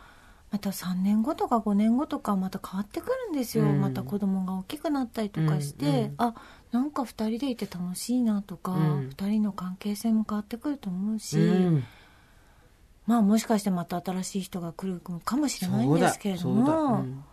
[0.50, 6.34] また3年後とか5年後とかまた変わってくるんですよ、うんまた子供が大きくなったりとかして、うんうんあ
[6.72, 11.84] なんか2人でいて楽しいなとか、うん2人の関係性も変わってくると思うし、うん。
[13.06, 16.48] まあもしかしてまた新しい人が来るかもしれないんですけれど。
[16.48, 17.24] も、うん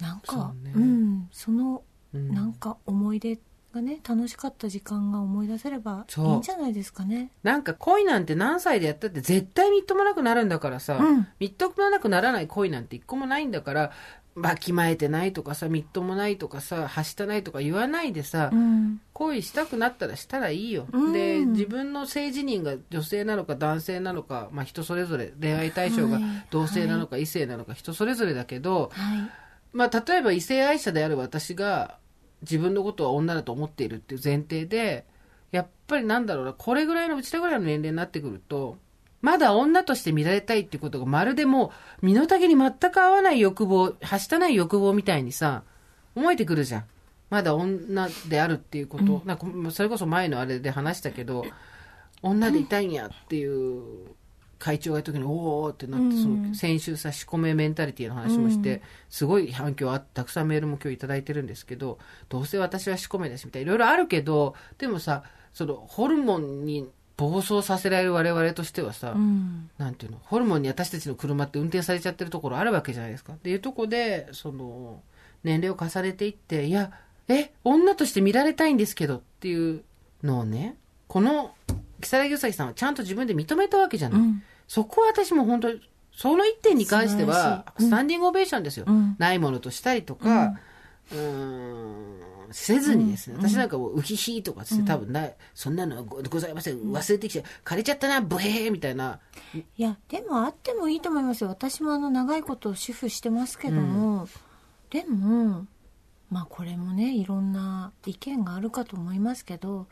[0.00, 1.82] なんかそうねうんその
[2.14, 3.38] うんなんか思い出
[3.74, 7.30] がね楽しかった時間が思い出せればいいんじゃないですかね。
[7.42, 13.92] なんか恋なんて何歳でやったって絶対みっともなくなるんだからさ、うんみっともなくならない恋なんて一個もないんだから、
[14.42, 19.00] わきまえてないとかさ、みっともないとかさ、はしたないとか言わないでさ、うん。
[19.12, 20.86] 恋したくなったらしたらいいよ。
[20.92, 21.12] うん。
[21.12, 26.22] で、自分の性自認が女性なのか男性なのか、まあ人それぞれ、恋愛対象がはい。
[26.50, 29.30] 同性なのか異性なのか人それぞれだけど、はい。
[29.72, 31.98] まあ例えば異性愛者である私が
[32.42, 35.06] 自分のことは女だと思っているっていう前提で、
[35.50, 38.76] やっぱりなんだろうな、これぐらいのうちらぐらいの年齢になってくると、
[39.20, 45.64] まだ女として見られたいっていうことがまるでもう身の丈に全く合わない欲望、はしたない欲望みたいにさ、
[46.14, 46.84] 思えてくるじゃん。
[47.30, 51.44] まだ女であるっていうこと、なんかそれこそ前のあれで話したけど、
[52.22, 53.82] 女でいたいんやっていう
[54.58, 61.98] 会長がいた時に、おおってなって、その先週さ、仕込めメンタリティの話もして、すごい反響あたくさんメールも今日いただいてるんですけど、
[62.28, 69.68] どうせ私は仕込めだし、みたいな、いろいろあるけど、でもさ、その、ホルモンに暴走させられる我々としてはさ、うん。
[69.76, 73.32] なんていうの、ホルモンに私たちの車って運転されちゃってるところあるわけじゃないですか。
[73.32, 75.02] っていうとこで、その、
[75.42, 76.92] 年齢を重ねていって、いや、
[77.26, 79.82] え、女として見られたいんですけどっていう
[80.22, 80.76] のをね、
[81.08, 81.54] この、
[82.00, 84.20] 木更木うさぎさんはちゃんと自分で認めたわけじゃない。
[84.20, 84.42] うん。
[84.68, 85.80] そこは私も本当に、
[86.12, 88.84] その一点に関しては、スタンディングオベーションですよ。
[88.86, 89.16] うん。
[89.18, 90.54] ないものとしたりとか、
[91.10, 92.20] うーん、
[92.52, 96.78] せずにですね、私なんかもう、ウヒヒとかつって多分ない、そんなのございません。
[96.78, 99.20] 忘れてきて、枯れちゃったな、ブヘーみたいな。
[99.54, 101.48] いやでもあってもいいと思いますよ。
[101.48, 104.28] 私もあの長いこと主婦してますけども、
[104.90, 105.66] でも
[106.30, 109.86] まあこれもねいろんな意見があるかと思いますけど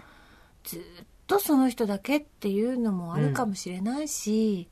[0.65, 0.83] ずっ
[1.27, 4.69] とその人だけっていうのもあるかもしれないし、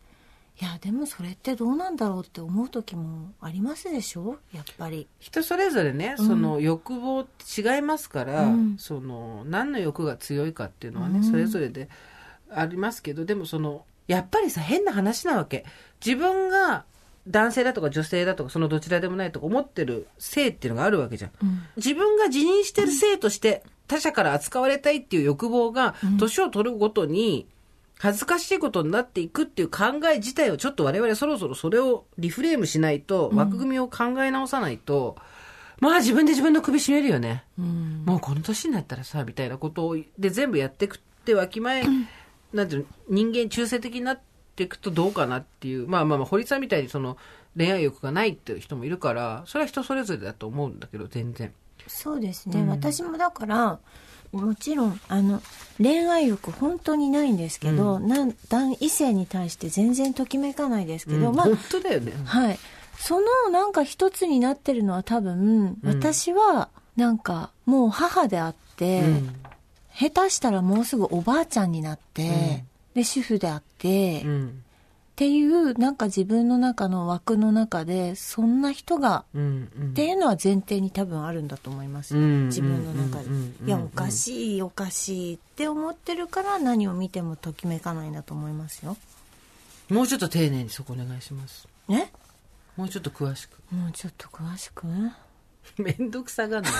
[0.60, 4.38] いやでもそれってどうなんだろうって思う時もありますでしょ？
[4.52, 5.08] やっぱり。
[5.18, 8.76] 人それぞれね、その欲望って違いますから、うん。
[8.78, 11.24] その何の欲が強いかっていうのはね、うん。
[11.24, 11.88] それぞれで
[12.50, 15.64] ありますけどでもそのやっぱりさ変な話なわけ。
[16.04, 16.84] 自分が
[17.26, 21.30] 男性だとか女性だとかそのどちらでもないとか思ってる性っていうのがあるわけじゃん。
[21.42, 21.62] うん。
[21.78, 27.48] 自分が自認してる性として他者から扱われたいっていう欲望が年を取るごとに
[27.98, 35.16] 恥ずかしいことになっていくっていう考え自体をちょっと我々そろそろそれをリフレームしないと、枠組みを考え直さないと、
[35.80, 37.44] まあ自分で自分の首絞めるよね。
[37.58, 38.04] うん。
[38.06, 41.84] もうこの年になったらさ、みたいなことを、で全部やってくってわきまえ、
[42.52, 44.20] なんていうの、人間中性的になっ
[44.56, 47.16] ていくとどうかなっていう、まあまあまあ、堀さんみたいにその
[47.56, 51.52] 恋愛欲がないっていう人もいるから、それは人それぞれだと思うんだけど、全然。
[51.86, 53.78] そうですね、私もだから
[54.34, 55.42] もちろんあの
[55.78, 62.12] 恋愛欲本当にないんですけど、なん男異性に対して全然ときめかないですけど、まあ本当だよね。
[62.24, 62.58] はい。
[62.98, 69.34] そのなんか一つになってるのは多分、私はなんかもう母であって、うん。
[69.96, 72.64] 下手したらもうすぐおばあちゃんになって、
[72.94, 74.63] で主婦であって、っうん。
[75.16, 79.70] ていうなんか自分の中の枠の中でそんな人がうん。
[79.78, 88.96] うんっていうのは前提に多分あるんだと思いますよ、うん自分の中で、うんうんうんいやおかしいおかしいって思ってるから何を見てもときめかないんだと思いますよ
[89.88, 91.68] もうちょっと丁寧にそこお願いします。
[91.88, 92.10] ね
[92.76, 93.52] もうちょっと詳しく。
[93.70, 94.86] もうちょっと詳しく？
[95.78, 96.70] めんどくさがんな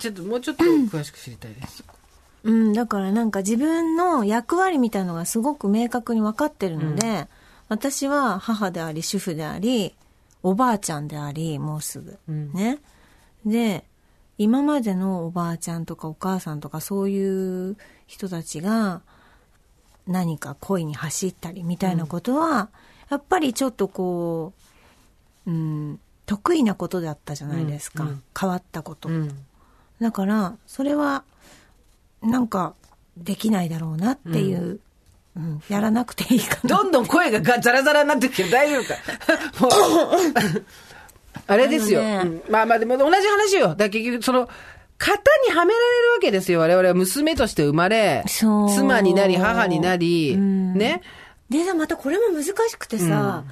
[0.00, 1.82] ちょっと、もうちょっと詳しく知りたいです。
[2.44, 7.28] うんだからなんか自分の役割みたいのがすごく明確に分かってるので、
[7.68, 9.94] 私は母であり主婦であり
[10.42, 12.52] おばあちゃんでありもうすぐ、うん。
[12.52, 12.78] ね。
[13.46, 13.84] で
[14.38, 17.76] 今までのおばあちゃんとかお母さんとかそういう
[18.06, 19.02] 人たちが
[20.06, 22.70] 何か恋に走ったりみたいなことは、
[23.08, 24.52] やっぱりちょっとこ
[25.46, 28.22] う、うん、得意なことだったじゃないですか、うんうん。
[28.38, 29.44] 変わったこと、うん。
[30.00, 31.22] だからそれは
[32.22, 32.74] なんか
[33.16, 34.80] できないだろうなっていう、
[35.36, 35.62] うん。
[35.68, 36.76] やらなくていいかな。
[36.76, 38.94] どんどん声ががザラザラになってきて大丈夫か。
[39.60, 39.70] もう。
[41.46, 42.22] あれですよ、ね。
[42.24, 42.42] うん。
[42.50, 43.74] まあまあでも同じ話よ。
[43.74, 44.48] だ結局その
[44.98, 46.60] 型にはめられるわけですよ。
[46.60, 50.74] 我々は娘として生まれ妻になり母になり、うん。
[50.74, 51.02] ね。
[51.48, 53.44] でさまたこれも難しくてさ、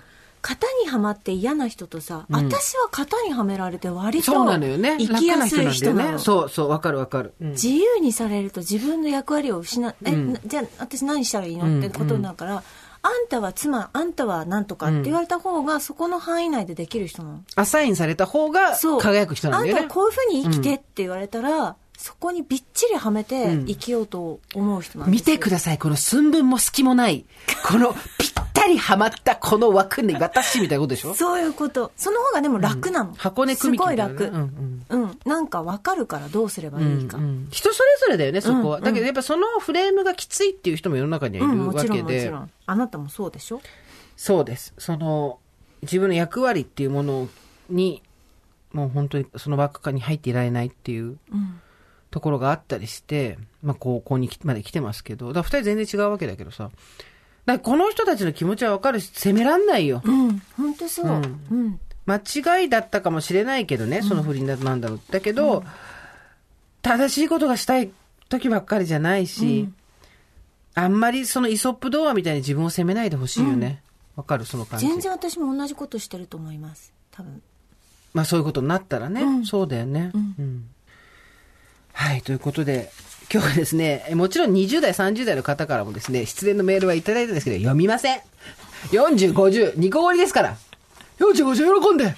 [0.43, 4.97] 型にはまって嫌な人とさ、私は型にはめられて割とそうなのよね。
[4.99, 6.13] 生きやすい人なの。
[6.13, 6.19] ね。
[6.19, 7.51] そうそうわかるわかる、うん。
[7.51, 10.33] 自由にされると自分の役割を失っ、えうん。
[10.33, 11.79] なじゃあ私何したらいいの？
[11.79, 12.63] ってことになるから、
[13.03, 19.01] あんたは妻あんたはなんとかって言われた方がそこの範囲内でできる人なの、アサインされた方がそう。
[19.01, 19.81] 輝く人なんだよね。
[19.83, 27.27] あんたはこういうふうに生きてって言われたら、そこにびっちりはめて生きようと思う人なんで見すよ、てくださいこの寸分も隙もない
[27.69, 31.15] このぴったりはまったこの枠に私みたいなことでしょ？
[31.15, 31.93] そういうこと。
[31.97, 35.19] その方がでも楽なの、箱根組木すごいみたなね楽、うんうん。
[35.27, 37.49] なんかわかるからどうすればいいか、うんうん。
[37.51, 38.79] 人それぞれだよね、そこは。
[38.79, 42.39] うんだけどやっぱそのフレームがきついっていう人も世の中にはいうん、るもちろわけでんもちろ。
[42.41, 42.51] ん。
[42.67, 43.61] あなたもそうでしょ？
[44.17, 44.73] そうです。
[44.79, 45.39] その、
[45.83, 47.29] 自分の役割っていうもの
[47.69, 48.03] に、
[48.73, 51.19] もう本当にその枠下に入っていられないっていう。
[51.33, 51.61] うん
[52.11, 56.71] ところがあったりして、まあ高校に来まで来てますけど、だから二人全然違うわけだけどさ。
[57.47, 60.03] だこの人たちの気持ちはわかるし、責めらんないよ。
[60.05, 61.11] うん本当そう、う
[61.51, 62.17] うんん間
[62.61, 65.01] 違いだったかもしれないけどね、その不倫だなんだろう。
[65.11, 65.65] だけど、
[66.83, 67.91] 正しいことがしたい
[68.29, 69.69] 時ばっかりじゃないし、
[70.75, 73.83] あんまりそのイソップ童話みたいに自分を責めないでほしいよね。
[74.17, 74.87] わ、かるその感じ。
[74.89, 77.43] 全然私も同じことしてると思います多分
[78.13, 79.23] まあそういうことになったらね。
[79.23, 80.65] うんそうだよね、うんうん
[82.01, 82.91] はい、ということで、
[83.31, 88.21] 今日はですね、えもちろん20代、30代の方からもですね、失恋のメールはいただいたんですけど、読みません。
[88.91, 90.57] 40、50、2個折りですから。
[91.19, 92.15] 40、50喜んで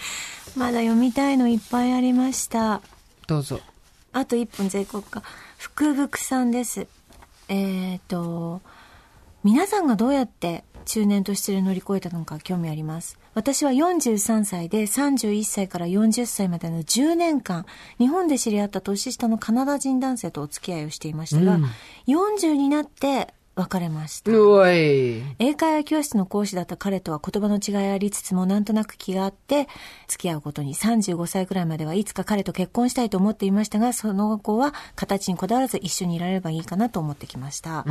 [0.56, 2.80] まだ読みたいのいっぱいありました
[3.26, 3.58] どうぞ。
[4.12, 5.24] あと1分全国か
[5.58, 6.86] 福福さんです
[7.48, 8.62] えっ、と
[9.42, 17.64] 皆さんがどうやって中年と失恋を乗り越えたのか興味あります私は43歳で31歳から40歳までの10年間
[17.98, 21.64] 日本で知り合った年下のカナダ人男性とお付き合いをしていましたが、うん。
[22.06, 24.30] 40になって別れました。
[25.38, 29.68] 英会話教室の講師だった彼とは言葉の違いありつつもなんとなく気があって
[30.08, 37.84] 付き合うことに35歳くらいまではいつか彼と結婚したいと思っていましたがその後は形にこだわらず一緒にいられればいいかなと思ってきました、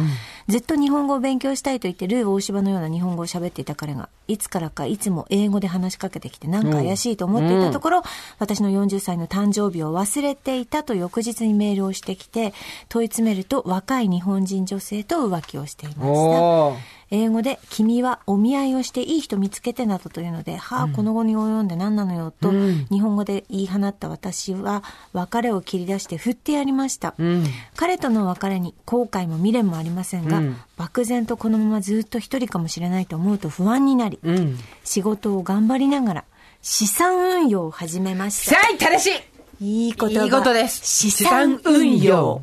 [0.48, 8.04] ずっと日本語を勉強したいと言ってルー大芝のような日本語を喋っていた彼がいつからかいつも英語で話しかけてきてなんか怪しいと思っていたところ、
[8.40, 12.54] 私の40歳の誕生日を忘れていたと翌日にメールをしてきて
[12.90, 17.02] 問い詰めると若い日本人女性と浮気をしていました。
[17.14, 22.88] 英語で「君はお見合いをしていい人見つけて」などというので「はあこの後に及んで何なのよ」と、うん。
[22.90, 24.82] 日本語で言い放った私は
[25.12, 27.46] 別れを切り出して振ってやりました、うん。
[27.76, 30.58] 彼との別れに後悔も未練もありませんが、うん。
[30.78, 34.58] 漠然とこのままずっと一人かもしれないと思うと不安になり、うん。
[34.86, 36.24] 仕事を頑張りながら
[36.62, 38.56] 資産運用を始めました。
[38.56, 39.14] さあ、正し
[39.60, 39.88] い。
[39.88, 40.24] いい言葉。
[40.24, 40.82] いいことです。
[40.86, 42.42] 資産運用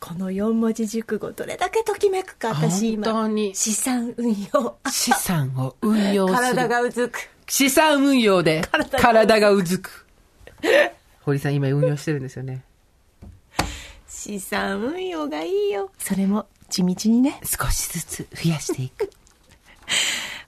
[0.00, 6.38] この四文字熟語どれだけときめくか私今本当に資産運用資産を運用する。
[6.38, 7.18] 体がうずく
[7.48, 8.62] 資産運用で
[9.00, 10.06] 体がうずく。
[11.22, 12.62] 堀さん今運用してるんですよね。
[14.08, 19.10] 資産運用がいいよそれも地道にね少しずつ増やしていく。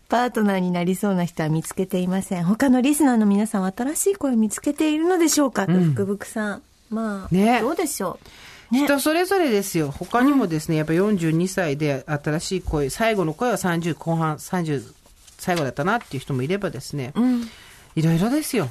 [0.09, 2.45] パートナーになりそうな人は見つけていません。
[2.45, 6.63] 他のリスナーの皆さんは新しい声を見つけているのでしょうか、と福福さん。
[6.91, 8.27] まあ、ねどうでしょう？
[8.71, 8.85] ね。
[8.85, 9.91] 人それぞれですよ。
[9.91, 14.95] 他にもですね、やっぱ42歳で新しい声、最後の声は30後半、30
[15.39, 17.49] 最後だったなっていう人もいればですね、うん。
[17.97, 18.69] いろいろですよ。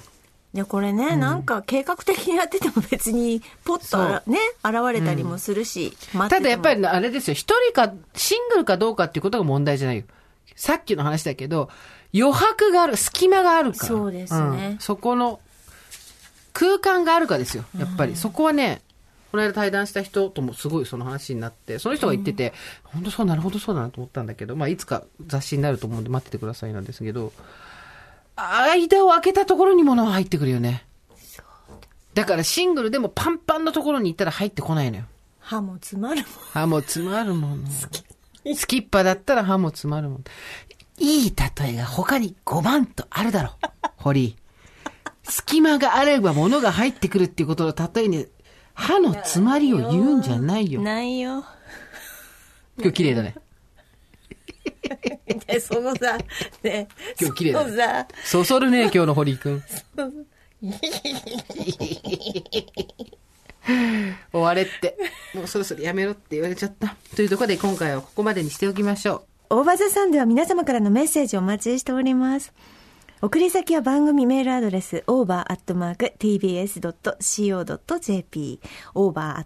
[0.54, 10.04] で、これね、なんか計画的にやってても別に、ポッとね、現れたりもするし、待っててもただやっぱりあれですよ、一人か、シングルかどうかっていうことが問題じゃないよ。
[10.56, 11.70] さっきの話だけど、
[12.14, 13.86] 余白がある、隙間があるから。
[13.88, 15.40] そうですねんそこの
[16.54, 17.66] 空間があるかですよ。
[17.78, 18.16] やっぱり。
[18.16, 18.82] そこはね、
[19.32, 22.54] この間対談した人ともすごいその話になって、その人が言ってて、
[22.84, 27.32] 本当そう、なるほどそうだなと思ったんだけど、まあいつか雑誌になると思うんで待っててくださいなんですけど、
[28.36, 30.86] 間を空けたところに物は入ってくるよね。
[32.14, 35.04] だからシングルでもパンパンのところに行ったら入ってこないのよ。
[35.40, 36.26] 歯も詰まるもん。
[36.52, 37.64] 歯も詰まるもの。
[38.56, 40.24] スキッパだったら歯も詰まるもの。
[40.98, 43.68] いい例えが他に5万とあるだろう。
[43.98, 44.36] 堀。
[45.24, 48.26] 隙間があれば物が入ってくるっていうことの例えに、
[48.80, 50.82] 歯の詰まりを言うんじゃないよ。
[50.82, 51.44] ないよ。
[52.78, 53.36] 今日綺麗だね。
[55.48, 56.18] で、そのさ、
[56.64, 56.88] ね、
[57.20, 59.64] 今日綺麗だねそそそるね、今日の堀くん。
[64.32, 64.98] 終われって。
[65.36, 66.96] もうそろそろやめろって言われちゃった。
[67.16, 69.56] というところで今回はここまでにしておきましょう。
[69.58, 72.54] オーバーザさんでは皆様からのメッセージをお待ちしております。
[73.22, 75.50] 送り先は番組メールアドレス over.tbs.co.jp
[78.96, 79.42] over.tbs.co.jp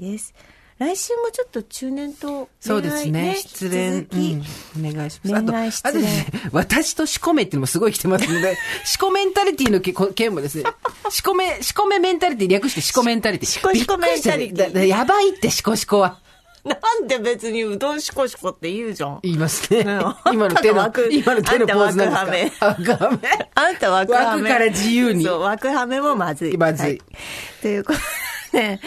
[0.00, 0.34] です。
[0.76, 3.36] 来週もちょっと中年とそうですね。
[3.36, 4.42] 失恋、うん、
[4.90, 5.32] お願いします。
[5.32, 9.80] 恋愛あと、あと失恋ですね、私とシコメっていうのもすごい来てますので、 シコメンタリティの
[10.12, 10.64] 件もですね、
[11.08, 13.48] シコメ、シコメメンタリティ略してシコメンタリティ。
[13.48, 16.20] シコシコメンタリティやばいってシコシコは。
[16.68, 19.20] なんで別にうどんしこしこって言うじゃん。
[19.22, 19.84] 言いますね。
[19.84, 19.98] ね
[20.32, 22.68] 今の手の今の手のポーズなんですか？
[22.68, 23.18] あんた枠枠はめ。
[23.54, 24.42] あんた枠はめ。
[24.42, 26.56] 枠から自由にそう、枠はめもまずい。
[26.56, 27.04] まずいは
[27.62, 27.98] ということ
[28.58, 28.80] で、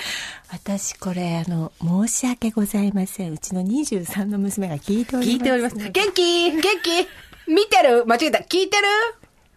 [0.51, 3.31] 私これ、あの、申し訳ございません。
[3.33, 5.37] うちの23の娘が聞いております。
[5.37, 5.75] 聞いております。
[5.77, 6.51] 元気？
[6.51, 7.07] 元気？
[7.47, 8.05] 見てる？
[8.05, 8.39] 間違えた。
[8.39, 8.83] 聞いてる？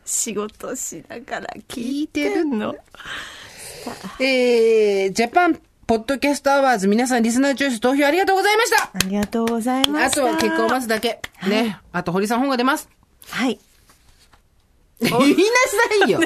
[0.04, 2.76] 仕事しながら聞いてるの。
[4.20, 10.22] えー、ジャパンポッドキャストアワード皆さんリスナーチョイス投票ありがとうございましたありがとうございました。
[10.22, 11.20] あとは結果を待つだけ。
[11.46, 11.78] ね。
[11.92, 12.88] あと、堀さん本が出ます。
[13.28, 13.58] はい。
[15.00, 16.20] 言いなさいよ。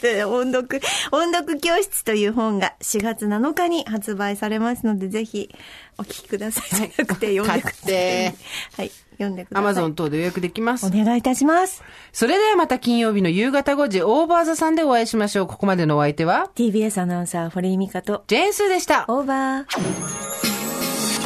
[0.00, 0.80] で音読、
[1.12, 5.54] 音読教室という本が4月7日に発売されますので、ぜひ
[5.98, 6.76] お聞きください。
[6.76, 7.70] じゃなくて読んでください。
[7.70, 8.34] 買って
[8.76, 9.64] はい、読んでください。
[9.64, 10.90] アマゾン等で予約できますお。
[10.90, 11.82] 願いいたします。
[12.12, 15.46] それではまた金曜日の夕方5時、オーバーザさんでお会いしましょう。
[15.46, 19.04] ここまでのお相手は、TBS アナウンサー、堀井美香と、ジェーンスーでした。
[19.08, 19.66] オーバー。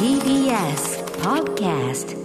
[0.01, 2.20] TBS Podcast